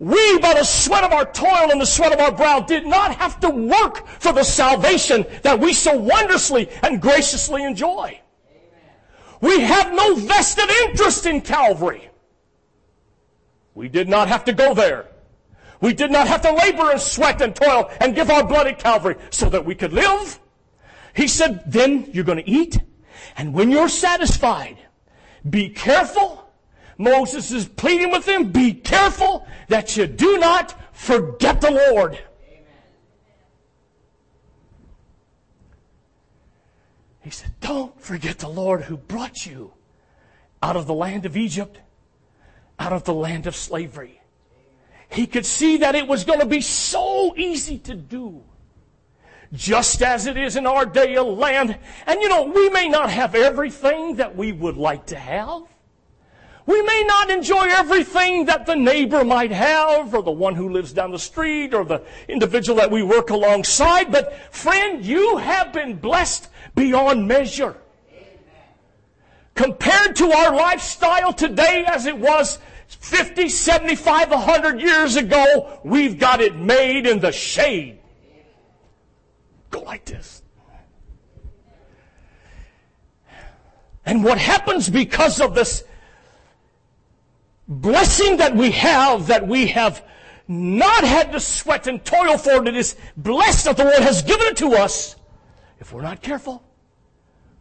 We, 0.00 0.38
by 0.40 0.54
the 0.54 0.64
sweat 0.64 1.04
of 1.04 1.12
our 1.12 1.30
toil 1.30 1.70
and 1.70 1.80
the 1.80 1.86
sweat 1.86 2.12
of 2.12 2.18
our 2.18 2.32
brow, 2.32 2.58
did 2.58 2.86
not 2.86 3.14
have 3.18 3.38
to 3.38 3.50
work 3.50 4.08
for 4.08 4.32
the 4.32 4.42
salvation 4.42 5.24
that 5.42 5.60
we 5.60 5.72
so 5.74 5.96
wondrously 5.96 6.68
and 6.82 7.00
graciously 7.00 7.62
enjoy. 7.62 8.20
We 9.40 9.60
have 9.60 9.92
no 9.92 10.16
vested 10.16 10.68
interest 10.88 11.24
in 11.24 11.40
Calvary. 11.40 12.10
We 13.76 13.88
did 13.88 14.08
not 14.08 14.26
have 14.26 14.44
to 14.46 14.52
go 14.52 14.74
there. 14.74 15.06
We 15.80 15.92
did 15.92 16.10
not 16.10 16.26
have 16.28 16.42
to 16.42 16.52
labor 16.52 16.90
and 16.90 17.00
sweat 17.00 17.40
and 17.40 17.54
toil 17.54 17.90
and 18.00 18.14
give 18.14 18.30
our 18.30 18.46
blood 18.46 18.66
at 18.66 18.78
Calvary 18.78 19.16
so 19.30 19.48
that 19.50 19.64
we 19.64 19.74
could 19.74 19.92
live. 19.92 20.40
He 21.14 21.28
said, 21.28 21.62
then 21.66 22.10
you're 22.12 22.24
going 22.24 22.42
to 22.42 22.50
eat. 22.50 22.80
And 23.36 23.52
when 23.52 23.70
you're 23.70 23.88
satisfied, 23.88 24.78
be 25.48 25.68
careful 25.68 26.46
Moses 26.98 27.52
is 27.52 27.66
pleading 27.66 28.10
with 28.10 28.24
them, 28.24 28.50
be 28.50 28.72
careful 28.72 29.46
that 29.68 29.96
you 29.96 30.06
do 30.06 30.38
not 30.38 30.74
forget 30.94 31.60
the 31.60 31.70
Lord. 31.70 32.18
He 37.20 37.30
said, 37.30 37.52
Don't 37.60 38.00
forget 38.00 38.38
the 38.38 38.48
Lord 38.48 38.82
who 38.82 38.96
brought 38.96 39.46
you 39.46 39.72
out 40.62 40.76
of 40.76 40.86
the 40.86 40.94
land 40.94 41.26
of 41.26 41.36
Egypt, 41.36 41.80
out 42.78 42.92
of 42.92 43.04
the 43.04 43.14
land 43.14 43.46
of 43.46 43.56
slavery. 43.56 44.20
He 45.08 45.26
could 45.26 45.46
see 45.46 45.78
that 45.78 45.94
it 45.94 46.06
was 46.06 46.24
going 46.24 46.40
to 46.40 46.46
be 46.46 46.60
so 46.60 47.34
easy 47.36 47.78
to 47.78 47.94
do. 47.94 48.42
Just 49.52 50.02
as 50.02 50.26
it 50.26 50.36
is 50.36 50.56
in 50.56 50.66
our 50.66 50.84
day 50.84 51.16
of 51.16 51.26
land. 51.26 51.78
And 52.06 52.20
you 52.20 52.28
know, 52.28 52.42
we 52.42 52.68
may 52.70 52.88
not 52.88 53.10
have 53.10 53.34
everything 53.34 54.16
that 54.16 54.36
we 54.36 54.52
would 54.52 54.76
like 54.76 55.06
to 55.06 55.16
have. 55.16 55.62
We 56.66 56.82
may 56.82 57.04
not 57.06 57.30
enjoy 57.30 57.66
everything 57.68 58.46
that 58.46 58.66
the 58.66 58.74
neighbor 58.74 59.24
might 59.24 59.52
have, 59.52 60.12
or 60.12 60.22
the 60.22 60.32
one 60.32 60.56
who 60.56 60.68
lives 60.68 60.92
down 60.92 61.12
the 61.12 61.18
street, 61.18 61.72
or 61.72 61.84
the 61.84 62.02
individual 62.26 62.76
that 62.78 62.90
we 62.90 63.04
work 63.04 63.30
alongside, 63.30 64.10
but 64.10 64.36
friend, 64.52 65.04
you 65.04 65.36
have 65.36 65.72
been 65.72 65.94
blessed 65.94 66.48
beyond 66.74 67.28
measure. 67.28 67.76
Compared 69.54 70.16
to 70.16 70.32
our 70.32 70.54
lifestyle 70.54 71.32
today 71.32 71.84
as 71.86 72.06
it 72.06 72.18
was 72.18 72.58
50, 72.88 73.48
75, 73.48 74.30
100 74.30 74.80
years 74.80 75.16
ago, 75.16 75.80
we've 75.84 76.18
got 76.18 76.40
it 76.40 76.56
made 76.56 77.06
in 77.06 77.20
the 77.20 77.32
shade. 77.32 77.98
Go 79.70 79.80
like 79.80 80.04
this. 80.04 80.42
And 84.04 84.22
what 84.22 84.38
happens 84.38 84.88
because 84.88 85.40
of 85.40 85.54
this 85.54 85.84
blessing 87.66 88.36
that 88.36 88.54
we 88.54 88.70
have, 88.70 89.26
that 89.26 89.46
we 89.46 89.66
have 89.66 90.04
not 90.48 91.04
had 91.04 91.32
to 91.32 91.40
sweat 91.40 91.86
and 91.86 92.04
toil 92.04 92.38
for 92.38 92.66
it. 92.66 92.76
Is 92.76 92.96
blessed 93.16 93.64
that 93.64 93.76
the 93.76 93.84
Lord 93.84 94.02
has 94.02 94.22
given 94.22 94.46
it 94.46 94.56
to 94.58 94.74
us. 94.74 95.16
If 95.80 95.92
we're 95.92 96.02
not 96.02 96.22
careful, 96.22 96.62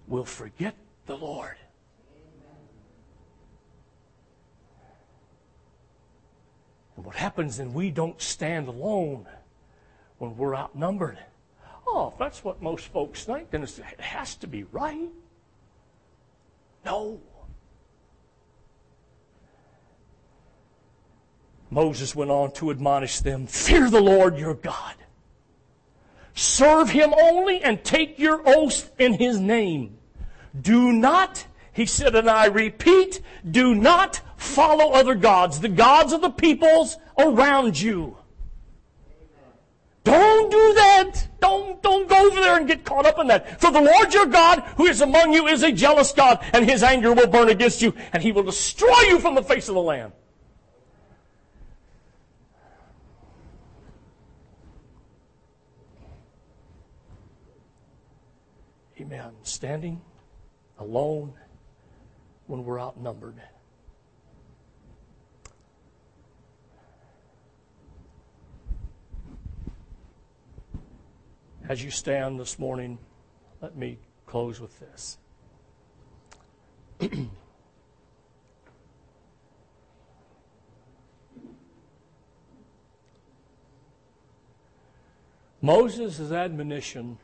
we'll 0.07 0.25
forget 0.25 0.75
the 1.05 1.17
Lord. 1.17 1.55
What 7.05 7.15
happens 7.15 7.57
then, 7.57 7.73
we 7.73 7.91
don't 7.91 8.19
stand 8.21 8.67
alone 8.67 9.27
when 10.17 10.35
we're 10.35 10.55
outnumbered. 10.55 11.19
Oh, 11.87 12.09
if 12.11 12.17
that's 12.17 12.43
what 12.43 12.61
most 12.61 12.87
folks 12.87 13.23
think, 13.23 13.51
then 13.51 13.63
it 13.63 13.79
has 13.99 14.35
to 14.37 14.47
be 14.47 14.63
right. 14.63 15.09
No. 16.83 17.21
Moses 21.69 22.15
went 22.15 22.31
on 22.31 22.51
to 22.53 22.71
admonish 22.71 23.19
them 23.19 23.47
Fear 23.47 23.89
the 23.89 24.01
Lord 24.01 24.37
your 24.37 24.53
God. 24.55 24.95
Serve 26.33 26.89
him 26.89 27.13
only 27.13 27.63
and 27.63 27.83
take 27.83 28.19
your 28.19 28.41
oath 28.45 28.91
in 28.99 29.13
his 29.13 29.39
name. 29.39 29.97
Do 30.59 30.91
not, 30.91 31.45
he 31.71 31.85
said, 31.85 32.15
and 32.15 32.29
I 32.29 32.47
repeat, 32.47 33.21
do 33.49 33.75
not 33.75 34.21
follow 34.37 34.91
other 34.91 35.15
gods, 35.15 35.59
the 35.59 35.69
gods 35.69 36.13
of 36.13 36.21
the 36.21 36.29
peoples 36.29 36.97
around 37.17 37.79
you. 37.79 38.17
Don't 40.05 40.51
do 40.51 40.73
that. 40.75 41.27
Don't, 41.41 41.81
don't 41.81 42.07
go 42.07 42.27
over 42.27 42.39
there 42.39 42.57
and 42.57 42.67
get 42.67 42.85
caught 42.85 43.07
up 43.07 43.17
in 43.17 43.27
that. 43.27 43.59
For 43.59 43.71
the 43.71 43.81
Lord 43.81 44.13
your 44.13 44.27
God, 44.27 44.59
who 44.77 44.85
is 44.85 45.01
among 45.01 45.33
you, 45.33 45.47
is 45.47 45.63
a 45.63 45.71
jealous 45.71 46.11
God, 46.11 46.45
and 46.53 46.69
his 46.69 46.83
anger 46.83 47.11
will 47.11 47.27
burn 47.27 47.49
against 47.49 47.81
you, 47.81 47.93
and 48.13 48.21
he 48.21 48.31
will 48.31 48.43
destroy 48.43 48.99
you 49.07 49.19
from 49.19 49.33
the 49.33 49.41
face 49.41 49.67
of 49.67 49.73
the 49.73 49.81
land. 49.81 50.11
Amen. 59.01 59.31
Standing 59.41 60.01
alone 60.77 61.33
when 62.45 62.63
we're 62.63 62.79
outnumbered. 62.79 63.41
As 71.67 71.83
you 71.83 71.89
stand 71.89 72.39
this 72.39 72.59
morning, 72.59 72.99
let 73.59 73.75
me 73.75 73.97
close 74.27 74.59
with 74.59 74.79
this. 74.79 75.17
Moses' 85.61 86.31
admonition 86.31 87.17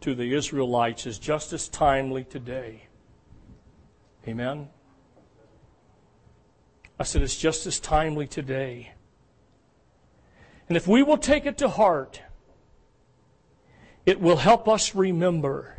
to 0.00 0.12
the 0.16 0.34
Israelites 0.34 1.06
is 1.06 1.20
just 1.20 1.52
as 1.52 1.68
timely 1.68 2.24
today. 2.24 2.88
Amen? 4.26 4.70
I 6.98 7.04
said 7.04 7.22
it's 7.22 7.38
just 7.38 7.64
as 7.64 7.78
timely 7.78 8.26
today. 8.26 8.94
And 10.68 10.76
if 10.76 10.88
we 10.88 11.04
will 11.04 11.18
take 11.18 11.46
it 11.46 11.56
to 11.58 11.68
heart, 11.68 12.22
it 14.08 14.20
will 14.20 14.36
help 14.36 14.68
us 14.68 14.94
remember 14.94 15.74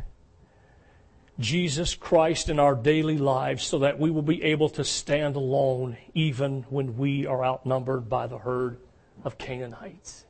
Jesus 1.40 1.94
Christ 1.94 2.48
in 2.48 2.60
our 2.60 2.76
daily 2.76 3.18
lives 3.18 3.64
so 3.64 3.80
that 3.80 3.98
we 3.98 4.10
will 4.10 4.22
be 4.22 4.42
able 4.44 4.68
to 4.70 4.84
stand 4.84 5.34
alone 5.34 5.96
even 6.14 6.62
when 6.70 6.96
we 6.96 7.26
are 7.26 7.44
outnumbered 7.44 8.08
by 8.08 8.28
the 8.28 8.38
herd 8.38 8.78
of 9.24 9.36
Canaanites 9.36 10.26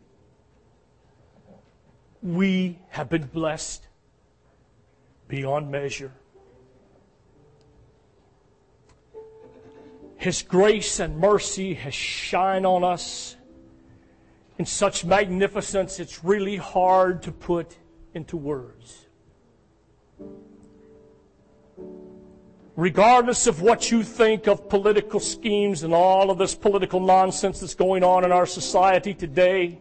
we 2.23 2.79
have 2.89 3.09
been 3.09 3.25
blessed 3.25 3.87
beyond 5.29 5.71
measure. 5.71 6.13
His 10.17 10.43
grace 10.43 11.01
and 11.01 11.19
mercy 11.19 11.75
has 11.75 11.95
shined 11.95 12.67
on 12.67 12.85
us 12.85 13.37
in 14.59 14.67
such 14.67 15.07
magnificence, 15.07 15.99
it's 15.99 16.23
really 16.23 16.57
hard 16.57 17.23
to 17.23 17.33
put 17.33 17.79
into 18.15 18.37
words. 18.37 19.07
Regardless 22.77 23.47
of 23.47 23.61
what 23.61 23.91
you 23.91 24.03
think 24.03 24.47
of 24.47 24.69
political 24.69 25.21
schemes 25.21 25.83
and 25.83 25.93
all 25.93 26.31
of 26.31 26.39
this 26.39 26.55
political 26.55 27.01
nonsense 27.01 27.61
that's 27.61 27.75
going 27.75 28.03
on 28.03 28.25
in 28.25 28.33
our 28.33 28.47
society 28.47 29.13
today, 29.13 29.79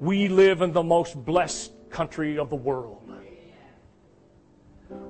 we 0.00 0.28
live 0.28 0.62
in 0.62 0.72
the 0.72 0.82
most 0.82 1.16
blessed 1.24 1.72
country 1.90 2.38
of 2.38 2.50
the 2.50 2.56
world. 2.56 3.02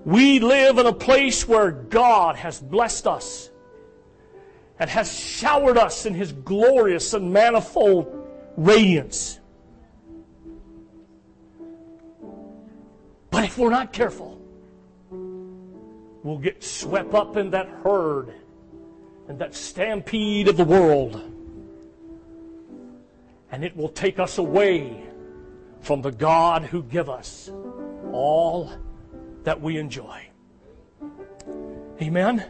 We 0.04 0.38
live 0.38 0.78
in 0.78 0.86
a 0.86 0.92
place 0.92 1.46
where 1.46 1.70
God 1.70 2.36
has 2.36 2.60
blessed 2.60 3.06
us 3.06 3.50
and 4.78 4.88
has 4.88 5.12
showered 5.12 5.76
us 5.76 6.06
in 6.06 6.14
His 6.14 6.32
glorious 6.32 7.12
and 7.12 7.32
manifold 7.32 8.26
radiance. 8.56 9.40
But 13.30 13.44
if 13.44 13.58
we're 13.58 13.70
not 13.70 13.92
careful, 13.92 14.40
we'll 15.10 16.38
get 16.38 16.62
swept 16.62 17.14
up 17.14 17.36
in 17.36 17.50
that 17.50 17.68
herd 17.84 18.34
and 19.28 19.38
that 19.38 19.54
stampede 19.54 20.48
of 20.48 20.56
the 20.56 20.64
world. 20.64 21.20
And 23.50 23.64
it 23.64 23.76
will 23.76 23.88
take 23.88 24.18
us 24.18 24.38
away 24.38 25.04
from 25.80 26.02
the 26.02 26.12
God 26.12 26.64
who 26.64 26.82
give 26.82 27.08
us 27.08 27.50
all 28.12 28.70
that 29.44 29.60
we 29.60 29.78
enjoy. 29.78 30.28
Amen. 32.02 32.44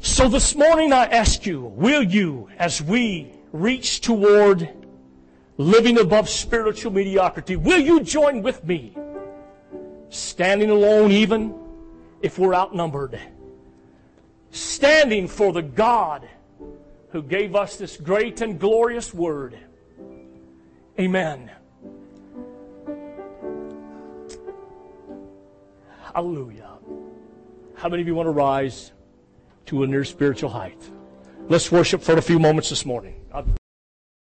So 0.00 0.28
this 0.28 0.54
morning 0.54 0.92
I 0.92 1.06
ask 1.06 1.46
you, 1.46 1.60
will 1.60 2.02
you, 2.02 2.48
as 2.58 2.82
we 2.82 3.32
reach 3.52 4.00
toward 4.00 4.68
living 5.56 5.98
above 5.98 6.28
spiritual 6.28 6.92
mediocrity, 6.92 7.56
will 7.56 7.78
you 7.78 8.00
join 8.00 8.42
with 8.42 8.64
me? 8.64 8.96
Standing 10.08 10.70
alone 10.70 11.10
even 11.10 11.54
if 12.20 12.38
we're 12.38 12.54
outnumbered. 12.54 13.18
Standing 14.50 15.28
for 15.28 15.52
the 15.52 15.62
God 15.62 16.28
who 17.10 17.22
gave 17.22 17.54
us 17.54 17.76
this 17.76 17.96
great 17.96 18.40
and 18.40 18.58
glorious 18.58 19.12
word. 19.12 19.58
Amen. 20.98 21.50
Hallelujah. 26.14 26.68
How 27.74 27.88
many 27.88 28.02
of 28.02 28.08
you 28.08 28.14
want 28.14 28.26
to 28.26 28.32
rise 28.32 28.92
to 29.66 29.82
a 29.82 29.86
near 29.86 30.04
spiritual 30.04 30.50
height? 30.50 30.80
Let's 31.48 31.72
worship 31.72 32.02
for 32.02 32.16
a 32.16 32.22
few 32.22 32.38
moments 32.38 32.68
this 32.68 32.84
morning. 32.84 33.14